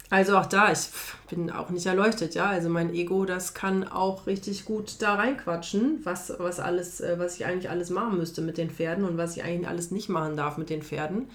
Also 0.10 0.38
auch 0.38 0.46
da, 0.46 0.72
ich 0.72 0.88
bin 1.30 1.52
auch 1.52 1.70
nicht 1.70 1.86
erleuchtet, 1.86 2.34
ja. 2.34 2.46
Also 2.46 2.70
mein 2.70 2.94
Ego, 2.94 3.26
das 3.26 3.54
kann 3.54 3.86
auch 3.86 4.26
richtig 4.26 4.64
gut 4.64 5.02
da 5.02 5.16
reinquatschen, 5.16 6.00
was, 6.04 6.34
was 6.40 6.60
alles, 6.60 7.02
äh, 7.02 7.20
was 7.20 7.36
ich 7.36 7.46
eigentlich 7.46 7.70
alles 7.70 7.90
machen 7.90 8.18
müsste 8.18 8.42
mit 8.42 8.58
den 8.58 8.70
Pferden 8.70 9.04
und 9.04 9.18
was 9.18 9.36
ich 9.36 9.44
eigentlich 9.44 9.68
alles 9.68 9.92
nicht 9.92 10.08
machen 10.08 10.38
darf 10.38 10.58
mit 10.58 10.70
den 10.70 10.82
Pferden. 10.82 11.30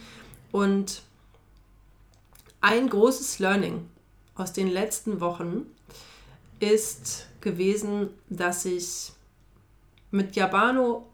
Und 0.53 1.03
ein 2.63 2.89
großes 2.89 3.39
Learning 3.41 3.87
aus 4.35 4.53
den 4.55 4.69
letzten 4.69 5.21
Wochen 5.21 5.67
ist 6.59 7.27
gewesen, 7.43 8.09
dass 8.31 8.65
ich 8.65 9.13
mit 10.13 10.37
Yabano, 10.37 11.09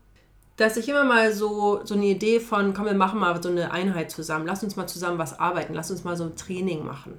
dass 0.57 0.77
ich 0.77 0.89
immer 0.89 1.05
mal 1.05 1.33
so, 1.33 1.81
so 1.85 1.95
eine 1.95 2.07
Idee 2.07 2.41
von, 2.41 2.75
komm, 2.75 2.87
wir 2.87 2.95
machen 2.95 3.21
mal 3.21 3.41
so 3.43 3.49
eine 3.49 3.71
Einheit 3.71 4.11
zusammen, 4.11 4.47
lass 4.47 4.63
uns 4.63 4.77
mal 4.77 4.89
zusammen 4.89 5.19
was 5.19 5.39
arbeiten, 5.39 5.73
lass 5.73 5.91
uns 5.91 6.05
mal 6.05 6.17
so 6.17 6.25
ein 6.25 6.37
Training 6.37 6.85
machen. 6.85 7.19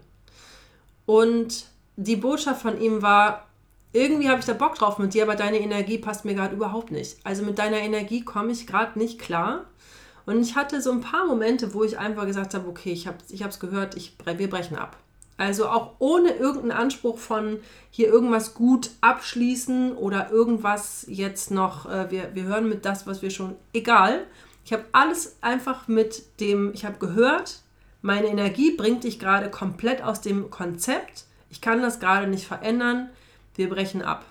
Und 1.06 1.66
die 1.96 2.18
Botschaft 2.18 2.62
von 2.62 2.80
ihm 2.80 3.02
war, 3.02 3.48
irgendwie 3.94 4.30
habe 4.30 4.40
ich 4.40 4.46
da 4.46 4.54
Bock 4.54 4.76
drauf 4.76 5.00
mit 5.00 5.14
dir, 5.14 5.24
aber 5.24 5.36
deine 5.36 5.60
Energie 5.60 5.98
passt 5.98 6.26
mir 6.26 6.36
gerade 6.36 6.56
überhaupt 6.56 6.92
nicht. 6.92 7.18
Also 7.24 7.44
mit 7.44 7.58
deiner 7.58 7.80
Energie 7.80 8.24
komme 8.24 8.52
ich 8.52 8.68
gerade 8.68 9.00
nicht 9.00 9.20
klar. 9.20 9.66
Und 10.26 10.42
ich 10.42 10.56
hatte 10.56 10.82
so 10.82 10.92
ein 10.92 11.02
paar 11.02 11.26
Momente, 11.26 11.74
wo 11.74 11.84
ich 11.84 11.98
einfach 11.98 12.26
gesagt 12.26 12.54
habe, 12.54 12.68
okay, 12.68 12.92
ich 12.92 13.08
habe 13.08 13.18
es 13.28 13.60
gehört, 13.60 13.96
ich, 13.96 14.16
wir 14.24 14.50
brechen 14.50 14.78
ab. 14.78 14.98
Also 15.40 15.70
auch 15.70 15.94
ohne 16.00 16.32
irgendeinen 16.32 16.74
Anspruch 16.78 17.18
von 17.18 17.62
hier 17.92 18.10
irgendwas 18.10 18.56
gut 18.56 18.92
abschließen 19.00 19.96
oder 19.96 20.32
irgendwas 20.32 21.06
jetzt 21.08 21.50
noch, 21.50 21.90
äh, 21.90 22.12
wir, 22.12 22.36
wir 22.36 22.44
hören 22.44 22.68
mit 22.68 22.84
das, 22.84 23.08
was 23.08 23.22
wir 23.22 23.30
schon, 23.30 23.56
egal. 23.72 24.26
Ich 24.66 24.74
habe 24.74 24.84
alles 24.92 25.38
einfach 25.40 25.88
mit 25.88 26.42
dem, 26.42 26.74
ich 26.74 26.84
habe 26.84 27.00
gehört, 27.00 27.62
meine 28.02 28.28
Energie 28.28 28.76
bringt 28.76 29.06
dich 29.06 29.18
gerade 29.18 29.50
komplett 29.50 30.04
aus 30.04 30.20
dem 30.20 30.50
Konzept. 30.50 31.24
Ich 31.50 31.62
kann 31.62 31.82
das 31.82 32.02
gerade 32.02 32.28
nicht 32.28 32.46
verändern. 32.46 33.10
Wir 33.56 33.70
brechen 33.70 34.02
ab. 34.02 34.26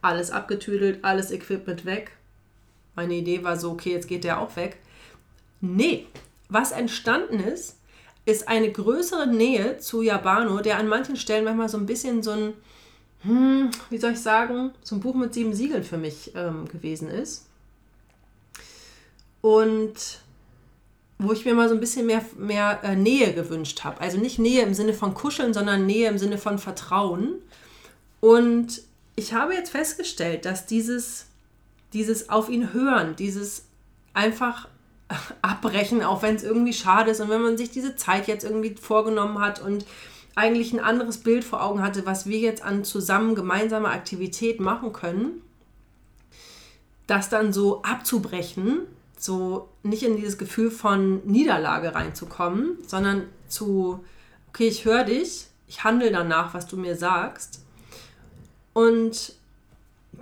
Alles 0.00 0.32
abgetüdelt, 0.32 1.04
alles 1.04 1.30
Equipment 1.30 1.84
weg. 1.84 2.10
Meine 2.96 3.14
Idee 3.14 3.44
war 3.44 3.56
so, 3.56 3.70
okay, 3.70 3.92
jetzt 3.92 4.08
geht 4.08 4.24
der 4.24 4.40
auch 4.40 4.56
weg. 4.56 4.78
Nee, 5.60 6.08
was 6.48 6.72
entstanden 6.72 7.38
ist, 7.38 7.78
ist 8.24 8.48
eine 8.48 8.70
größere 8.70 9.26
Nähe 9.26 9.78
zu 9.78 10.02
Yabano, 10.02 10.60
der 10.60 10.78
an 10.78 10.88
manchen 10.88 11.16
Stellen 11.16 11.44
manchmal 11.44 11.68
so 11.68 11.78
ein 11.78 11.86
bisschen 11.86 12.22
so 12.22 12.30
ein, 12.30 12.52
hm, 13.22 13.70
wie 13.90 13.98
soll 13.98 14.12
ich 14.12 14.20
sagen, 14.20 14.70
so 14.82 14.94
ein 14.94 15.00
Buch 15.00 15.14
mit 15.14 15.34
sieben 15.34 15.54
Siegeln 15.54 15.82
für 15.82 15.98
mich 15.98 16.32
ähm, 16.34 16.68
gewesen 16.68 17.08
ist. 17.08 17.46
Und 19.40 20.20
wo 21.18 21.32
ich 21.32 21.44
mir 21.44 21.54
mal 21.54 21.68
so 21.68 21.74
ein 21.74 21.80
bisschen 21.80 22.06
mehr, 22.06 22.24
mehr 22.36 22.80
äh, 22.82 22.96
Nähe 22.96 23.32
gewünscht 23.32 23.84
habe. 23.84 24.00
Also 24.00 24.18
nicht 24.18 24.38
Nähe 24.38 24.62
im 24.62 24.74
Sinne 24.74 24.92
von 24.92 25.14
Kuscheln, 25.14 25.54
sondern 25.54 25.86
Nähe 25.86 26.08
im 26.08 26.18
Sinne 26.18 26.38
von 26.38 26.58
Vertrauen. 26.58 27.34
Und 28.20 28.82
ich 29.14 29.32
habe 29.32 29.54
jetzt 29.54 29.70
festgestellt, 29.70 30.44
dass 30.44 30.66
dieses, 30.66 31.26
dieses 31.92 32.28
auf 32.28 32.48
ihn 32.48 32.72
hören, 32.72 33.14
dieses 33.16 33.64
einfach 34.14 34.68
abbrechen, 35.42 36.02
auch 36.02 36.22
wenn 36.22 36.36
es 36.36 36.42
irgendwie 36.42 36.72
schade 36.72 37.10
ist 37.10 37.20
und 37.20 37.30
wenn 37.30 37.42
man 37.42 37.56
sich 37.56 37.70
diese 37.70 37.96
Zeit 37.96 38.26
jetzt 38.28 38.44
irgendwie 38.44 38.74
vorgenommen 38.74 39.40
hat 39.40 39.60
und 39.60 39.84
eigentlich 40.34 40.72
ein 40.72 40.80
anderes 40.80 41.18
Bild 41.18 41.44
vor 41.44 41.62
Augen 41.62 41.82
hatte, 41.82 42.06
was 42.06 42.26
wir 42.26 42.38
jetzt 42.38 42.62
an 42.62 42.84
zusammen 42.84 43.34
gemeinsamer 43.34 43.90
Aktivität 43.90 44.60
machen 44.60 44.92
können, 44.92 45.42
das 47.06 47.28
dann 47.28 47.52
so 47.52 47.82
abzubrechen, 47.82 48.80
so 49.18 49.68
nicht 49.82 50.02
in 50.02 50.16
dieses 50.16 50.38
Gefühl 50.38 50.70
von 50.70 51.24
Niederlage 51.26 51.94
reinzukommen, 51.94 52.78
sondern 52.86 53.24
zu, 53.48 54.04
okay, 54.48 54.68
ich 54.68 54.84
höre 54.84 55.04
dich, 55.04 55.46
ich 55.68 55.84
handle 55.84 56.10
danach, 56.10 56.54
was 56.54 56.66
du 56.66 56.76
mir 56.76 56.96
sagst. 56.96 57.60
Und 58.72 59.34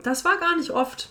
das 0.02 0.24
war 0.24 0.38
gar 0.38 0.56
nicht 0.56 0.70
oft. 0.70 1.10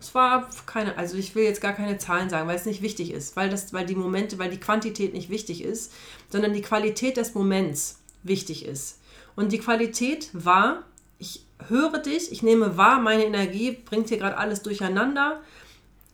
Es 0.00 0.14
war 0.14 0.48
keine, 0.66 0.96
also 0.96 1.16
ich 1.16 1.34
will 1.34 1.44
jetzt 1.44 1.60
gar 1.60 1.74
keine 1.74 1.98
Zahlen 1.98 2.30
sagen, 2.30 2.48
weil 2.48 2.56
es 2.56 2.64
nicht 2.64 2.80
wichtig 2.80 3.12
ist, 3.12 3.36
weil 3.36 3.50
das, 3.50 3.72
weil 3.72 3.84
die 3.84 3.94
Momente, 3.94 4.38
weil 4.38 4.50
die 4.50 4.58
Quantität 4.58 5.12
nicht 5.12 5.28
wichtig 5.28 5.62
ist, 5.62 5.92
sondern 6.30 6.54
die 6.54 6.62
Qualität 6.62 7.18
des 7.18 7.34
Moments 7.34 8.00
wichtig 8.22 8.64
ist. 8.64 8.98
Und 9.36 9.52
die 9.52 9.58
Qualität 9.58 10.30
war, 10.32 10.84
ich 11.18 11.44
höre 11.68 11.98
dich, 11.98 12.32
ich 12.32 12.42
nehme 12.42 12.76
wahr, 12.76 13.00
meine 13.00 13.24
Energie 13.24 13.72
bringt 13.72 14.08
hier 14.08 14.18
gerade 14.18 14.38
alles 14.38 14.62
durcheinander. 14.62 15.40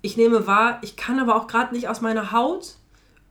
Ich 0.02 0.16
nehme 0.16 0.46
wahr, 0.46 0.80
ich 0.82 0.96
kann 0.96 1.20
aber 1.20 1.36
auch 1.36 1.46
gerade 1.46 1.74
nicht 1.74 1.88
aus 1.88 2.00
meiner 2.00 2.32
Haut. 2.32 2.76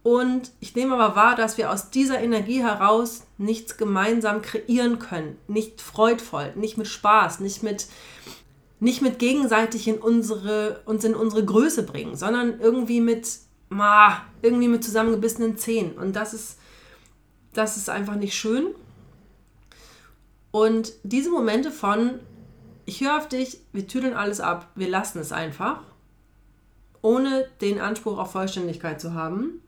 Und 0.04 0.52
ich 0.60 0.76
nehme 0.76 0.94
aber 0.96 1.16
wahr, 1.16 1.36
dass 1.36 1.58
wir 1.58 1.72
aus 1.72 1.90
dieser 1.90 2.22
Energie 2.22 2.62
heraus 2.62 3.24
nichts 3.38 3.76
gemeinsam 3.76 4.42
kreieren 4.44 5.00
können. 5.00 5.38
Nicht 5.48 5.82
freudvoll, 5.82 6.54
nicht 6.56 6.78
mit 6.78 6.88
Spaß, 6.88 7.40
nicht 7.40 7.64
mit 7.64 7.88
nicht 8.80 9.02
mit 9.02 9.20
gegenseitig 9.20 9.88
in 9.88 9.98
unsere, 9.98 10.82
uns 10.86 11.04
in 11.04 11.16
unsere 11.16 11.46
Größe 11.46 11.84
bringen, 11.84 12.16
sondern 12.16 12.60
irgendwie 12.60 13.02
mit, 13.02 13.40
ma, 13.70 14.22
irgendwie 14.42 14.68
mit 14.68 14.84
zusammengebissenen 14.84 15.58
Zähnen. 15.58 15.98
Und 15.98 16.16
das 16.16 16.34
ist, 16.34 16.60
das 17.54 17.78
ist 17.78 17.90
einfach 17.90 18.16
nicht 18.16 18.36
schön. 18.36 18.76
Und 20.52 20.94
diese 21.04 21.30
Momente 21.30 21.72
von, 21.72 22.20
ich 22.86 23.02
höre 23.02 23.18
auf 23.18 23.28
dich, 23.28 23.60
wir 23.74 23.88
tüdeln 23.88 24.14
alles 24.14 24.40
ab, 24.40 24.72
wir 24.76 24.90
lassen 24.90 25.20
es 25.20 25.32
einfach, 25.32 25.82
ohne 27.02 27.48
den 27.62 27.80
Anspruch 27.80 28.18
auf 28.18 28.32
Vollständigkeit 28.32 29.00
zu 29.00 29.14
haben, 29.14 29.62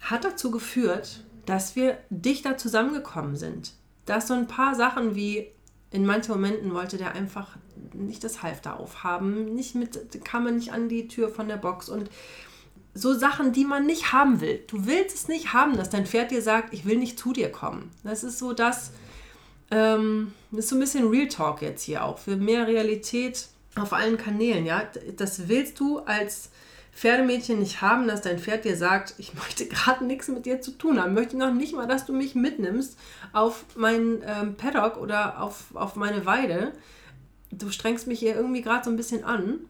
hat 0.00 0.24
dazu 0.24 0.50
geführt, 0.50 1.24
dass 1.46 1.76
wir 1.76 1.98
dichter 2.10 2.56
zusammengekommen 2.58 3.36
sind. 3.36 3.72
Dass 4.04 4.28
so 4.28 4.34
ein 4.34 4.46
paar 4.46 4.74
Sachen 4.74 5.14
wie 5.14 5.48
in 5.90 6.04
manchen 6.04 6.32
Momenten 6.32 6.74
wollte 6.74 6.96
der 6.98 7.14
einfach 7.14 7.56
nicht 7.94 8.24
das 8.24 8.42
Halfter 8.42 8.78
aufhaben, 8.78 9.54
nicht 9.54 9.74
mit, 9.74 10.24
kam 10.24 10.44
man 10.44 10.56
nicht 10.56 10.72
an 10.72 10.88
die 10.88 11.08
Tür 11.08 11.28
von 11.28 11.48
der 11.48 11.56
Box 11.56 11.88
und 11.88 12.10
so 12.94 13.14
Sachen, 13.14 13.52
die 13.52 13.64
man 13.64 13.86
nicht 13.86 14.12
haben 14.12 14.40
will. 14.40 14.64
Du 14.66 14.86
willst 14.86 15.14
es 15.14 15.28
nicht 15.28 15.52
haben, 15.52 15.76
dass 15.76 15.90
dein 15.90 16.06
Pferd 16.06 16.30
dir 16.30 16.42
sagt, 16.42 16.72
ich 16.72 16.86
will 16.86 16.96
nicht 16.96 17.18
zu 17.18 17.32
dir 17.32 17.52
kommen. 17.52 17.90
Das 18.04 18.24
ist 18.24 18.38
so 18.38 18.52
das, 18.52 18.92
ähm, 19.70 20.32
ist 20.52 20.70
so 20.70 20.76
ein 20.76 20.80
bisschen 20.80 21.08
Real 21.08 21.28
Talk 21.28 21.62
jetzt 21.62 21.82
hier 21.82 22.04
auch, 22.04 22.18
für 22.18 22.36
mehr 22.36 22.66
Realität 22.66 23.48
auf 23.76 23.92
allen 23.92 24.16
Kanälen, 24.16 24.64
ja. 24.64 24.82
Das 25.16 25.48
willst 25.48 25.78
du 25.78 25.98
als 25.98 26.50
Pferdemädchen 26.96 27.58
nicht 27.58 27.82
haben, 27.82 28.08
dass 28.08 28.22
dein 28.22 28.38
Pferd 28.38 28.64
dir 28.64 28.74
sagt, 28.74 29.14
ich 29.18 29.34
möchte 29.34 29.66
gerade 29.68 30.04
nichts 30.04 30.28
mit 30.28 30.46
dir 30.46 30.62
zu 30.62 30.70
tun 30.70 31.00
haben, 31.00 31.12
möchte 31.12 31.36
noch 31.36 31.52
nicht 31.52 31.74
mal, 31.74 31.86
dass 31.86 32.06
du 32.06 32.14
mich 32.14 32.34
mitnimmst 32.34 32.98
auf 33.34 33.64
meinen 33.76 34.22
ähm, 34.24 34.54
Paddock 34.54 34.96
oder 34.96 35.42
auf, 35.42 35.66
auf 35.74 35.94
meine 35.94 36.24
Weide. 36.24 36.72
Du 37.52 37.70
strengst 37.70 38.06
mich 38.06 38.18
hier 38.18 38.34
irgendwie 38.34 38.62
gerade 38.62 38.84
so 38.84 38.90
ein 38.90 38.96
bisschen 38.96 39.24
an. 39.24 39.60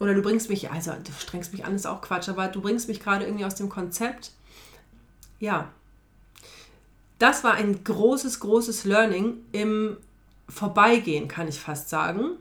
Oder 0.00 0.12
du 0.12 0.20
bringst 0.20 0.50
mich, 0.50 0.70
also 0.70 0.92
du 0.92 1.12
strengst 1.18 1.52
mich 1.52 1.64
an, 1.64 1.74
ist 1.74 1.86
auch 1.86 2.02
Quatsch, 2.02 2.28
aber 2.28 2.48
du 2.48 2.60
bringst 2.60 2.88
mich 2.88 3.00
gerade 3.00 3.24
irgendwie 3.24 3.46
aus 3.46 3.54
dem 3.54 3.70
Konzept. 3.70 4.32
Ja. 5.40 5.70
Das 7.18 7.42
war 7.42 7.54
ein 7.54 7.84
großes, 7.84 8.40
großes 8.40 8.84
Learning 8.84 9.38
im 9.52 9.96
Vorbeigehen, 10.48 11.26
kann 11.26 11.48
ich 11.48 11.58
fast 11.58 11.88
sagen. 11.88 12.32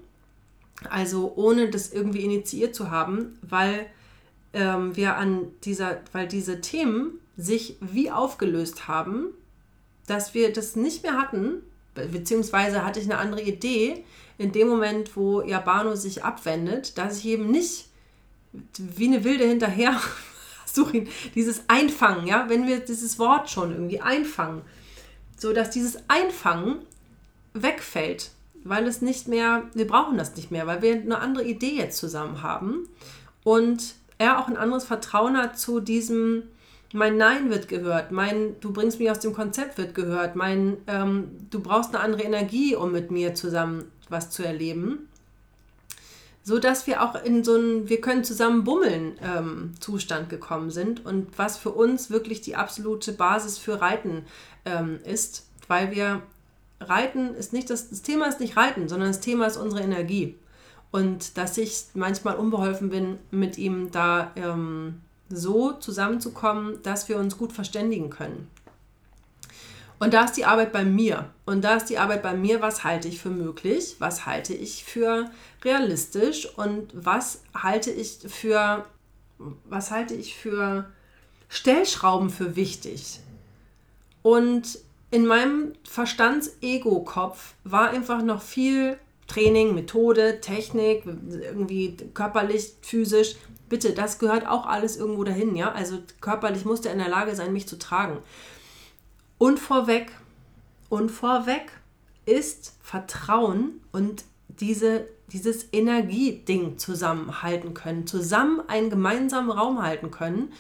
Also 0.90 1.34
ohne 1.36 1.70
das 1.70 1.92
irgendwie 1.92 2.22
initiiert 2.22 2.76
zu 2.76 2.92
haben, 2.92 3.38
weil 3.42 3.86
ähm, 4.54 4.96
wir 4.96 5.16
an 5.18 5.48
dieser, 5.64 6.02
weil 6.12 6.28
diese 6.28 6.62
Themen 6.62 7.20
sich 7.38 7.78
wie 7.80 8.12
aufgelöst 8.12 8.88
haben, 8.88 9.28
dass 10.08 10.34
wir 10.34 10.52
das 10.52 10.76
nicht 10.76 11.04
mehr 11.04 11.18
hatten, 11.18 11.64
beziehungsweise 11.96 12.86
hatte 12.86 13.00
ich 13.00 13.06
eine 13.06 13.18
andere 13.18 13.42
Idee 13.42 14.04
in 14.38 14.52
dem 14.52 14.68
Moment, 14.68 15.16
wo 15.16 15.42
Yabano 15.42 15.96
sich 15.96 16.24
abwendet, 16.24 16.98
dass 16.98 17.20
ich 17.20 17.26
eben 17.26 17.50
nicht 17.50 17.88
wie 18.78 19.08
eine 19.08 19.24
Wilde 19.24 19.46
hinterher 19.46 20.00
suche 20.66 20.98
ihn, 20.98 21.10
dieses 21.36 21.64
Einfangen, 21.68 22.28
ja, 22.28 22.50
wenn 22.50 22.68
wir 22.68 22.80
dieses 22.80 23.20
Wort 23.20 23.50
schon 23.50 23.72
irgendwie 23.72 24.02
einfangen, 24.02 24.62
so 25.38 25.54
dass 25.54 25.70
dieses 25.70 25.98
Einfangen 26.08 26.80
wegfällt 27.54 28.32
weil 28.64 28.88
es 28.88 29.02
nicht 29.02 29.28
mehr, 29.28 29.64
wir 29.74 29.88
brauchen 29.88 30.18
das 30.18 30.36
nicht 30.36 30.52
mehr, 30.52 30.68
weil 30.68 30.82
wir 30.82 30.94
eine 30.96 31.20
andere 31.20 31.46
Idee 31.46 31.76
jetzt 31.76 31.98
zusammen 31.98 32.42
haben 32.42 32.88
und 33.44 33.96
er 34.18 34.40
auch 34.40 34.48
ein 34.48 34.58
anderes 34.58 34.86
Vertrauen 34.86 35.38
hat 35.38 35.58
zu 35.60 35.80
diesem, 35.80 36.44
mein 36.94 37.18
Nein 37.18 37.50
wird 37.50 37.68
gehört, 37.68 38.12
mein 38.12 38.60
Du 38.60 38.72
bringst 38.72 39.00
mich 39.00 39.12
aus 39.12 39.20
dem 39.20 39.34
Konzept 39.34 39.78
wird 39.78 39.96
gehört, 39.96 40.36
mein 40.36 40.78
ähm, 40.88 41.32
Du 41.50 41.60
brauchst 41.60 41.94
eine 41.94 42.04
andere 42.04 42.24
Energie, 42.24 42.76
um 42.76 42.92
mit 42.92 43.12
mir 43.12 43.36
zusammen 43.36 43.92
was 44.10 44.30
zu 44.30 44.44
erleben. 44.44 45.10
So 46.44 46.60
dass 46.60 46.88
wir 46.88 47.02
auch 47.02 47.22
in 47.24 47.44
so 47.44 47.56
einen 47.56 47.90
Wir 47.90 48.02
können 48.02 48.24
zusammen 48.24 48.64
bummeln 48.64 49.18
ähm, 49.24 49.74
Zustand 49.80 50.30
gekommen 50.30 50.72
sind 50.72 51.06
und 51.06 51.38
was 51.38 51.58
für 51.58 51.72
uns 51.72 52.12
wirklich 52.12 52.42
die 52.42 52.56
absolute 52.56 53.14
Basis 53.14 53.58
für 53.58 53.82
Reiten 53.82 54.26
ähm, 54.66 55.00
ist, 55.04 55.48
weil 55.68 55.92
wir 55.92 56.22
Reiten 56.84 57.34
ist 57.36 57.54
nicht 57.54 57.70
das, 57.70 57.90
das 57.90 58.02
Thema 58.02 58.28
ist 58.28 58.40
nicht 58.40 58.58
Reiten, 58.58 58.88
sondern 58.88 59.10
das 59.10 59.20
Thema 59.20 59.46
ist 59.46 59.58
unsere 59.58 59.82
Energie. 59.82 60.36
Und 60.92 61.38
dass 61.38 61.58
ich 61.58 61.86
manchmal 61.96 62.36
unbeholfen 62.36 62.90
bin, 62.90 63.18
mit 63.32 63.58
ihm 63.58 63.92
da 63.92 64.32
ähm, 64.36 65.02
so 65.30 65.74
zusammenzukommen, 65.74 66.82
dass 66.84 67.10
wir 67.10 67.18
uns 67.18 67.38
gut 67.38 67.52
verständigen 67.52 68.10
können. 68.10 68.48
Und 70.00 70.14
da 70.14 70.26
ist 70.26 70.34
die 70.34 70.46
Arbeit 70.46 70.72
bei 70.74 70.84
mir. 70.84 71.30
Und 71.46 71.64
da 71.64 71.76
ist 71.76 71.86
die 71.86 71.98
Arbeit 71.98 72.24
bei 72.24 72.34
mir, 72.34 72.62
was 72.62 72.84
halte 72.84 73.08
ich 73.08 73.22
für 73.22 73.30
möglich, 73.30 73.96
was 74.00 74.26
halte 74.26 74.54
ich 74.54 74.84
für 74.84 75.32
realistisch 75.64 76.46
und 76.58 76.90
was 76.94 77.42
halte 77.56 77.90
ich 77.90 78.20
für, 78.28 78.86
was 79.70 79.92
halte 79.92 80.14
ich 80.14 80.36
für 80.36 80.86
Stellschrauben 81.48 82.30
für 82.30 82.56
wichtig. 82.56 83.20
Und 84.24 84.80
in 85.14 85.28
meinem 85.28 85.74
Verstands-Ego-Kopf 85.84 87.54
war 87.64 87.92
einfach 87.92 88.24
noch 88.24 88.42
viel 88.42 88.98
Training, 89.28 89.76
Methode, 89.76 90.42
Technik, 90.42 91.04
irgendwie 91.06 91.96
körperlich, 92.16 92.74
physisch. 92.82 93.36
Bitte, 93.70 93.94
das 93.94 94.18
gehört 94.18 94.48
auch 94.48 94.66
alles 94.66 94.98
irgendwo 94.98 95.24
dahin, 95.24 95.56
ja? 95.56 95.72
Also 95.72 96.00
körperlich 96.20 96.66
musste 96.66 96.88
er 96.88 96.94
in 96.94 97.00
der 97.00 97.10
Lage 97.10 97.36
sein, 97.36 97.54
mich 97.54 97.68
zu 97.68 97.78
tragen. 97.78 98.18
Und 99.38 99.60
vorweg, 99.60 100.12
und 100.90 101.12
vorweg 101.12 101.72
ist 102.26 102.74
Vertrauen 102.82 103.82
und 103.92 104.24
diese, 104.48 105.06
dieses 105.28 105.72
Energieding 105.74 106.80
zusammenhalten 106.80 107.76
können, 107.76 108.08
zusammen 108.08 108.64
einen 108.68 108.90
gemeinsamen 108.90 109.52
Raum 109.52 109.84
halten 109.84 110.10
können 110.10 110.52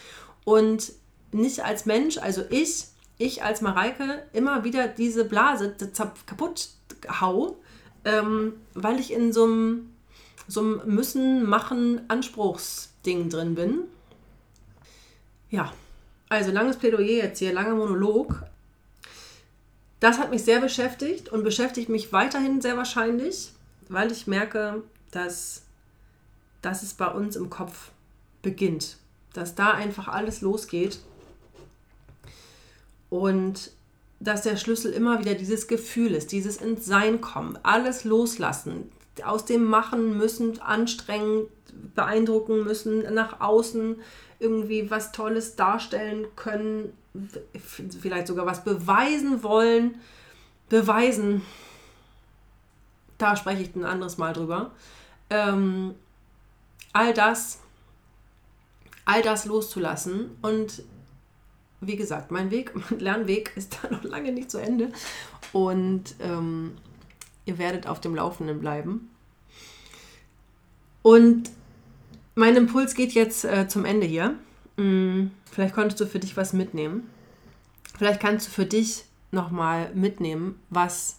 und 0.46 0.92
nicht 1.32 1.66
als 1.66 1.88
Mensch, 1.88 2.20
also 2.20 2.44
ich 2.52 2.93
ich 3.18 3.44
als 3.44 3.62
Mareike 3.62 4.24
immer 4.34 4.64
wieder 4.64 4.88
diese 4.88 5.26
Blase 5.26 5.76
kaputt 6.26 6.70
hau, 7.22 7.58
ähm, 8.06 8.54
weil 8.74 9.00
ich 9.00 9.14
in 9.14 9.32
so 9.32 9.46
einem 9.46 9.90
so 10.48 10.62
Müssen, 10.62 11.46
Machen, 11.48 12.02
Anspruchsding 12.10 13.30
drin 13.30 13.56
bin. 13.56 13.80
Ja, 15.50 15.72
also 16.30 16.52
langes 16.52 16.78
Plädoyer 16.78 17.24
jetzt 17.24 17.40
hier, 17.40 17.54
langer 17.54 17.76
Monolog. 17.76 18.44
Das 20.00 20.18
hat 20.20 20.32
mich 20.32 20.44
sehr 20.44 20.60
beschäftigt 20.60 21.30
und 21.30 21.44
beschäftigt 21.44 21.88
mich 21.88 22.12
weiterhin 22.12 22.60
sehr 22.60 22.76
wahrscheinlich, 22.76 23.54
weil 23.88 24.12
ich 24.12 24.28
merke, 24.28 24.84
dass, 25.12 25.62
dass 26.62 26.84
es 26.84 26.94
bei 26.94 27.08
uns 27.08 27.38
im 27.38 27.50
Kopf 27.50 27.92
beginnt. 28.42 28.98
Dass 29.32 29.56
da 29.56 29.72
einfach 29.72 30.10
alles 30.10 30.42
losgeht 30.42 31.00
und 33.14 33.70
dass 34.20 34.42
der 34.42 34.58
Schlüssel 34.58 34.92
immer 34.92 35.20
wieder 35.20 35.36
dieses 35.36 35.68
Gefühl 35.68 36.16
ist, 36.16 36.32
dieses 36.32 36.58
ins 36.58 36.88
Sein 36.88 37.22
kommen, 37.22 37.60
alles 37.62 38.06
loslassen, 38.06 38.92
aus 39.24 39.46
dem 39.46 39.66
Machen 39.66 40.18
müssen, 40.18 40.60
anstrengen, 40.60 41.46
beeindrucken 41.94 42.64
müssen, 42.64 43.14
nach 43.14 43.40
außen 43.40 43.98
irgendwie 44.40 44.90
was 44.90 45.12
Tolles 45.12 45.56
darstellen 45.56 46.26
können, 46.36 46.92
vielleicht 48.02 48.26
sogar 48.26 48.48
was 48.48 48.64
beweisen 48.64 49.44
wollen. 49.44 50.00
Beweisen, 50.70 51.44
da 53.20 53.36
spreche 53.36 53.62
ich 53.62 53.76
ein 53.76 53.86
anderes 53.86 54.18
Mal 54.18 54.34
drüber. 54.34 54.72
Ähm, 55.30 55.94
all 56.94 57.14
das, 57.14 57.60
all 59.06 59.22
das 59.22 59.46
loszulassen 59.46 60.36
und 60.42 60.82
wie 61.88 61.96
gesagt, 61.96 62.32
mein 62.32 62.52
Weg, 62.52 62.72
mein 62.90 63.00
Lernweg 63.00 63.52
ist 63.56 63.80
da 63.82 63.90
noch 63.90 64.04
lange 64.04 64.32
nicht 64.32 64.52
zu 64.52 64.58
Ende. 64.58 64.92
Und 65.52 66.16
ähm, 66.20 66.74
ihr 67.46 67.58
werdet 67.58 67.88
auf 67.88 68.02
dem 68.02 68.16
Laufenden 68.16 68.60
bleiben. 68.60 69.10
Und 71.02 71.52
mein 72.36 72.56
Impuls 72.56 72.96
geht 72.96 73.12
jetzt 73.12 73.46
äh, 73.46 73.68
zum 73.68 73.86
Ende 73.86 74.08
hier. 74.08 74.36
Hm, 74.78 75.32
vielleicht 75.52 75.76
konntest 75.76 76.00
du 76.00 76.08
für 76.08 76.20
dich 76.20 76.36
was 76.38 76.54
mitnehmen. 76.54 77.10
Vielleicht 77.98 78.20
kannst 78.20 78.48
du 78.48 78.52
für 78.52 78.66
dich 78.66 79.06
nochmal 79.32 79.94
mitnehmen, 79.94 80.60
was, 80.70 81.18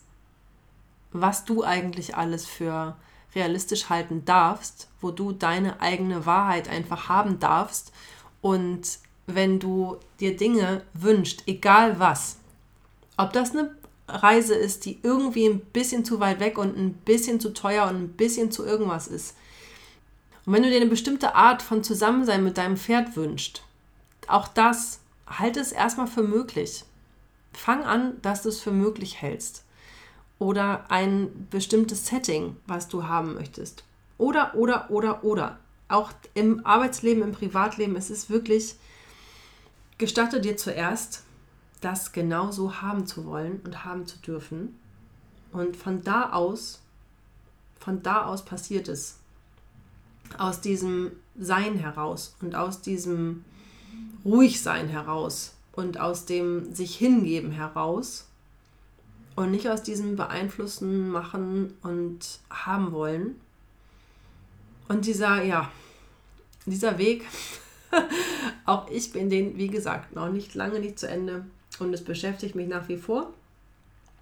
was 1.12 1.44
du 1.44 1.62
eigentlich 1.62 2.16
alles 2.16 2.46
für, 2.46 2.96
realistisch 3.34 3.88
halten 3.88 4.24
darfst, 4.24 4.88
wo 5.00 5.10
du 5.10 5.32
deine 5.32 5.80
eigene 5.80 6.26
Wahrheit 6.26 6.68
einfach 6.68 7.08
haben 7.08 7.38
darfst. 7.40 7.92
Und 8.40 8.98
wenn 9.26 9.58
du 9.58 9.96
dir 10.20 10.36
Dinge 10.36 10.82
wünschst, 10.92 11.44
egal 11.46 11.98
was, 11.98 12.38
ob 13.16 13.32
das 13.32 13.52
eine 13.52 13.74
Reise 14.06 14.54
ist, 14.54 14.84
die 14.84 14.98
irgendwie 15.02 15.46
ein 15.46 15.60
bisschen 15.60 16.04
zu 16.04 16.20
weit 16.20 16.40
weg 16.40 16.58
und 16.58 16.76
ein 16.76 16.92
bisschen 16.92 17.40
zu 17.40 17.52
teuer 17.54 17.86
und 17.88 17.96
ein 17.96 18.08
bisschen 18.08 18.50
zu 18.50 18.64
irgendwas 18.64 19.08
ist. 19.08 19.36
Und 20.44 20.52
wenn 20.52 20.62
du 20.62 20.68
dir 20.68 20.76
eine 20.76 20.86
bestimmte 20.86 21.34
Art 21.34 21.62
von 21.62 21.82
Zusammensein 21.82 22.44
mit 22.44 22.58
deinem 22.58 22.76
Pferd 22.76 23.16
wünschst, 23.16 23.62
auch 24.28 24.48
das 24.48 25.00
halte 25.26 25.60
es 25.60 25.72
erstmal 25.72 26.06
für 26.06 26.22
möglich. 26.22 26.84
Fang 27.52 27.84
an, 27.84 28.20
dass 28.20 28.42
du 28.42 28.50
es 28.50 28.60
für 28.60 28.72
möglich 28.72 29.22
hältst. 29.22 29.64
Oder 30.38 30.90
ein 30.90 31.46
bestimmtes 31.50 32.06
Setting, 32.06 32.56
was 32.66 32.88
du 32.88 33.04
haben 33.04 33.34
möchtest. 33.34 33.84
Oder, 34.18 34.54
oder, 34.54 34.90
oder, 34.90 35.24
oder. 35.24 35.58
Auch 35.88 36.12
im 36.34 36.66
Arbeitsleben, 36.66 37.22
im 37.22 37.32
Privatleben, 37.32 37.96
es 37.96 38.10
ist 38.10 38.28
wirklich, 38.28 38.74
gestatte 39.98 40.40
dir 40.40 40.56
zuerst, 40.56 41.22
das 41.80 42.12
genau 42.12 42.50
so 42.50 42.80
haben 42.80 43.06
zu 43.06 43.26
wollen 43.26 43.60
und 43.64 43.84
haben 43.84 44.06
zu 44.06 44.18
dürfen. 44.18 44.78
Und 45.52 45.76
von 45.76 46.02
da 46.02 46.32
aus, 46.32 46.80
von 47.78 48.02
da 48.02 48.24
aus 48.24 48.44
passiert 48.44 48.88
es. 48.88 49.18
Aus 50.38 50.60
diesem 50.60 51.12
Sein 51.38 51.76
heraus 51.78 52.34
und 52.40 52.54
aus 52.54 52.80
diesem 52.80 53.44
Ruhigsein 54.24 54.88
heraus 54.88 55.54
und 55.72 56.00
aus 56.00 56.24
dem 56.24 56.74
sich 56.74 56.96
hingeben 56.96 57.50
heraus 57.50 58.26
und 59.36 59.50
nicht 59.50 59.68
aus 59.68 59.82
diesem 59.82 60.16
beeinflussen, 60.16 61.10
machen 61.10 61.74
und 61.82 62.40
haben 62.50 62.92
wollen. 62.92 63.40
Und 64.88 65.06
dieser, 65.06 65.42
ja, 65.42 65.70
dieser 66.66 66.98
Weg, 66.98 67.24
auch 68.66 68.90
ich 68.90 69.12
bin 69.12 69.30
den, 69.30 69.56
wie 69.56 69.68
gesagt, 69.68 70.14
noch 70.14 70.30
nicht 70.30 70.54
lange 70.54 70.80
nicht 70.80 70.98
zu 70.98 71.08
Ende. 71.08 71.44
Und 71.78 71.92
es 71.92 72.04
beschäftigt 72.04 72.54
mich 72.54 72.68
nach 72.68 72.88
wie 72.88 72.96
vor. 72.96 73.32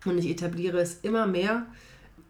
Und 0.05 0.19
ich 0.19 0.31
etabliere 0.31 0.81
es 0.81 1.01
immer 1.03 1.27
mehr 1.27 1.67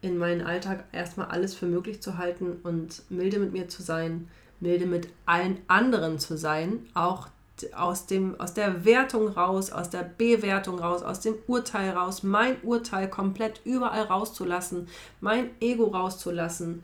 in 0.01 0.17
meinen 0.17 0.41
Alltag, 0.41 0.85
erstmal 0.91 1.27
alles 1.27 1.55
für 1.55 1.65
möglich 1.65 2.01
zu 2.01 2.17
halten 2.17 2.57
und 2.63 3.03
milde 3.09 3.39
mit 3.39 3.53
mir 3.53 3.69
zu 3.69 3.81
sein, 3.81 4.27
milde 4.59 4.85
mit 4.85 5.07
allen 5.25 5.57
anderen 5.67 6.19
zu 6.19 6.37
sein, 6.37 6.85
auch 6.93 7.29
aus, 7.73 8.05
dem, 8.07 8.39
aus 8.39 8.53
der 8.53 8.83
Wertung 8.83 9.29
raus, 9.29 9.71
aus 9.71 9.89
der 9.89 10.03
Bewertung 10.03 10.79
raus, 10.79 11.03
aus 11.03 11.21
dem 11.21 11.35
Urteil 11.47 11.91
raus, 11.91 12.23
mein 12.23 12.57
Urteil 12.63 13.09
komplett 13.09 13.61
überall 13.63 14.03
rauszulassen, 14.03 14.87
mein 15.21 15.49
Ego 15.61 15.85
rauszulassen 15.85 16.83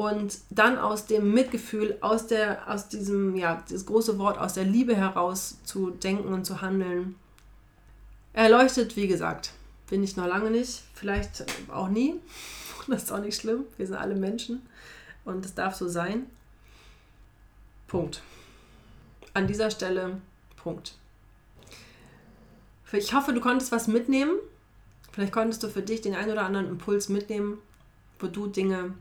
und 0.00 0.38
dann 0.48 0.78
aus 0.78 1.04
dem 1.04 1.34
Mitgefühl, 1.34 1.98
aus, 2.00 2.26
der, 2.26 2.66
aus 2.72 2.88
diesem, 2.88 3.36
ja, 3.36 3.62
das 3.68 3.84
große 3.84 4.18
Wort, 4.18 4.38
aus 4.38 4.54
der 4.54 4.64
Liebe 4.64 4.96
heraus 4.96 5.58
zu 5.64 5.90
denken 5.90 6.32
und 6.32 6.46
zu 6.46 6.62
handeln. 6.62 7.16
Erleuchtet, 8.32 8.96
wie 8.96 9.08
gesagt, 9.08 9.52
bin 9.90 10.02
ich 10.02 10.16
noch 10.16 10.26
lange 10.26 10.50
nicht, 10.50 10.84
vielleicht 10.94 11.44
auch 11.70 11.88
nie. 11.88 12.14
Das 12.88 13.04
ist 13.04 13.12
auch 13.12 13.20
nicht 13.20 13.38
schlimm. 13.38 13.64
Wir 13.76 13.86
sind 13.86 13.96
alle 13.96 14.16
Menschen 14.16 14.62
und 15.26 15.44
es 15.44 15.54
darf 15.54 15.74
so 15.74 15.86
sein. 15.86 16.26
Punkt 17.86 18.22
an 19.34 19.46
dieser 19.46 19.70
Stelle 19.70 20.20
Punkt. 20.56 20.94
Ich 22.90 23.14
hoffe, 23.14 23.34
du 23.34 23.40
konntest 23.40 23.70
was 23.70 23.86
mitnehmen. 23.86 24.32
Vielleicht 25.12 25.32
konntest 25.32 25.62
du 25.62 25.68
für 25.68 25.82
dich 25.82 26.00
den 26.00 26.14
einen 26.14 26.32
oder 26.32 26.46
anderen 26.46 26.68
Impuls 26.68 27.10
mitnehmen, 27.10 27.58
wo 28.18 28.26
du 28.28 28.46
Dinge 28.46 28.94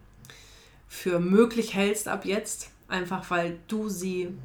für 0.89 1.19
möglich 1.19 1.73
hältst 1.73 2.09
ab 2.09 2.25
jetzt, 2.25 2.71
einfach 2.89 3.29
weil 3.31 3.57
du 3.69 3.87
sie 3.87 4.35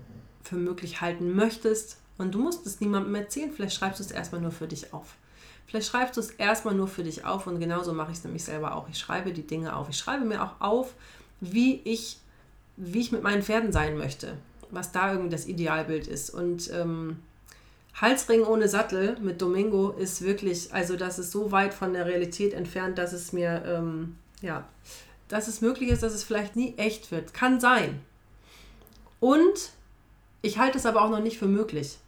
für 0.42 0.56
möglich 0.56 1.00
halten 1.00 1.34
möchtest. 1.34 1.98
Und 2.16 2.36
du 2.36 2.38
musst 2.38 2.64
es 2.66 2.80
niemandem 2.80 3.14
erzählen. 3.16 3.50
Vielleicht 3.50 3.74
schreibst 3.74 3.98
du 3.98 4.04
es 4.04 4.12
erstmal 4.12 4.40
nur 4.40 4.52
für 4.52 4.68
dich 4.68 4.92
auf. 4.94 5.16
Vielleicht 5.66 5.88
schreibst 5.88 6.16
du 6.16 6.20
es 6.20 6.30
erstmal 6.30 6.74
nur 6.74 6.86
für 6.86 7.02
dich 7.02 7.24
auf 7.24 7.48
und 7.48 7.58
genauso 7.58 7.92
mache 7.92 8.12
ich 8.12 8.18
es 8.18 8.24
nämlich 8.24 8.44
selber 8.44 8.76
auch. 8.76 8.88
Ich 8.88 8.98
schreibe 8.98 9.32
die 9.32 9.46
Dinge 9.46 9.74
auf. 9.74 9.88
Ich 9.88 9.96
schreibe 9.96 10.24
mir 10.24 10.44
auch 10.44 10.60
auf, 10.60 10.94
wie 11.40 11.80
ich, 11.84 12.18
wie 12.76 13.00
ich 13.00 13.10
mit 13.10 13.24
meinen 13.24 13.42
Pferden 13.42 13.72
sein 13.72 13.96
möchte 13.96 14.36
was 14.74 14.92
da 14.92 15.10
irgendwie 15.10 15.30
das 15.30 15.46
Idealbild 15.46 16.06
ist. 16.06 16.30
Und 16.30 16.70
ähm, 16.72 17.18
Halsring 17.94 18.42
ohne 18.42 18.68
Sattel 18.68 19.16
mit 19.20 19.40
Domingo 19.40 19.90
ist 19.90 20.22
wirklich, 20.22 20.72
also 20.74 20.96
das 20.96 21.18
ist 21.18 21.30
so 21.30 21.52
weit 21.52 21.72
von 21.72 21.92
der 21.92 22.06
Realität 22.06 22.52
entfernt, 22.52 22.98
dass 22.98 23.12
es 23.12 23.32
mir, 23.32 23.62
ähm, 23.66 24.16
ja, 24.42 24.66
dass 25.28 25.48
es 25.48 25.60
möglich 25.60 25.90
ist, 25.90 26.02
dass 26.02 26.14
es 26.14 26.24
vielleicht 26.24 26.56
nie 26.56 26.74
echt 26.76 27.10
wird. 27.10 27.34
Kann 27.34 27.60
sein. 27.60 28.00
Und 29.20 29.72
ich 30.42 30.58
halte 30.58 30.78
es 30.78 30.86
aber 30.86 31.02
auch 31.02 31.10
noch 31.10 31.20
nicht 31.20 31.38
für 31.38 31.46
möglich. 31.46 31.98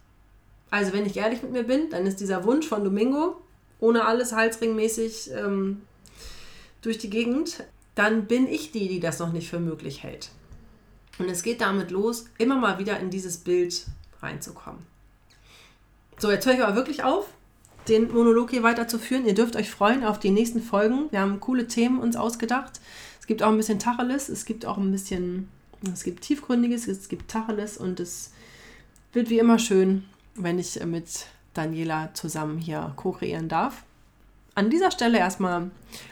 Also 0.69 0.93
wenn 0.93 1.05
ich 1.05 1.17
ehrlich 1.17 1.41
mit 1.41 1.51
mir 1.51 1.63
bin, 1.63 1.89
dann 1.89 2.05
ist 2.05 2.19
dieser 2.19 2.43
Wunsch 2.43 2.67
von 2.67 2.83
Domingo, 2.83 3.41
ohne 3.79 4.05
alles 4.05 4.33
halsringmäßig 4.33 5.31
ähm, 5.31 5.81
durch 6.81 6.97
die 6.97 7.09
Gegend, 7.09 7.63
dann 7.95 8.27
bin 8.27 8.47
ich 8.47 8.71
die, 8.71 8.87
die 8.87 8.99
das 8.99 9.19
noch 9.19 9.31
nicht 9.31 9.49
für 9.49 9.59
möglich 9.59 10.03
hält. 10.03 10.29
Und 11.19 11.29
es 11.29 11.41
geht 11.41 11.61
damit 11.61 11.89
los, 11.89 12.25
immer 12.37 12.57
mal 12.57 12.77
wieder 12.77 12.99
in 12.99 13.09
dieses 13.09 13.37
Bild 13.37 13.87
reinzukommen. 14.21 14.85
So, 16.19 16.31
jetzt 16.31 16.45
höre 16.45 16.53
ich 16.53 16.63
aber 16.63 16.75
wirklich 16.75 17.03
auf, 17.03 17.27
den 17.87 18.13
Monolog 18.13 18.51
hier 18.51 18.63
weiterzuführen. 18.63 19.25
Ihr 19.25 19.33
dürft 19.33 19.55
euch 19.55 19.69
freuen 19.69 20.03
auf 20.03 20.19
die 20.19 20.31
nächsten 20.31 20.61
Folgen. 20.61 21.11
Wir 21.11 21.21
haben 21.21 21.39
coole 21.39 21.67
Themen 21.67 21.99
uns 21.99 22.15
ausgedacht. 22.15 22.79
Es 23.19 23.27
gibt 23.27 23.43
auch 23.43 23.49
ein 23.49 23.57
bisschen 23.57 23.79
Tacheles, 23.79 24.29
es 24.29 24.45
gibt 24.45 24.65
auch 24.65 24.77
ein 24.77 24.91
bisschen, 24.91 25.49
es 25.93 26.03
gibt 26.03 26.23
Tiefgründiges, 26.23 26.87
es 26.87 27.09
gibt 27.09 27.29
Tacheles 27.29 27.77
und 27.77 27.99
es 27.99 28.31
wird 29.13 29.29
wie 29.29 29.39
immer 29.39 29.59
schön, 29.59 30.05
wenn 30.35 30.59
ich 30.59 30.83
mit 30.85 31.25
Daniela 31.53 32.13
zusammen 32.13 32.57
hier 32.57 32.93
co-kreieren 32.95 33.49
darf. 33.49 33.83
An 34.55 34.69
dieser 34.69 34.91
Stelle 34.91 35.17
erstmal 35.17 35.69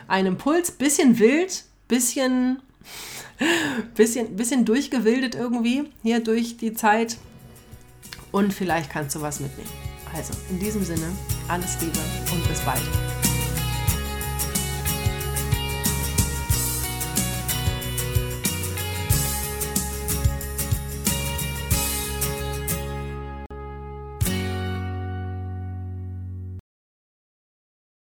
ein 0.07 0.25
Impuls, 0.25 0.71
bisschen 0.71 1.19
wild, 1.19 1.63
bisschen 1.87 2.59
bisschen, 3.95 4.35
bisschen 4.35 4.65
durchgewildet 4.65 5.35
irgendwie 5.35 5.91
hier 6.03 6.19
durch 6.19 6.57
die 6.57 6.73
Zeit. 6.73 7.17
Und 8.31 8.53
vielleicht 8.53 8.89
kannst 8.89 9.15
du 9.15 9.21
was 9.21 9.39
mitnehmen. 9.39 9.94
Also 10.15 10.33
in 10.49 10.59
diesem 10.59 10.83
Sinne, 10.83 11.11
alles 11.49 11.79
Liebe 11.81 11.99
und 12.31 12.47
bis 12.47 12.59
bald. 12.61 12.81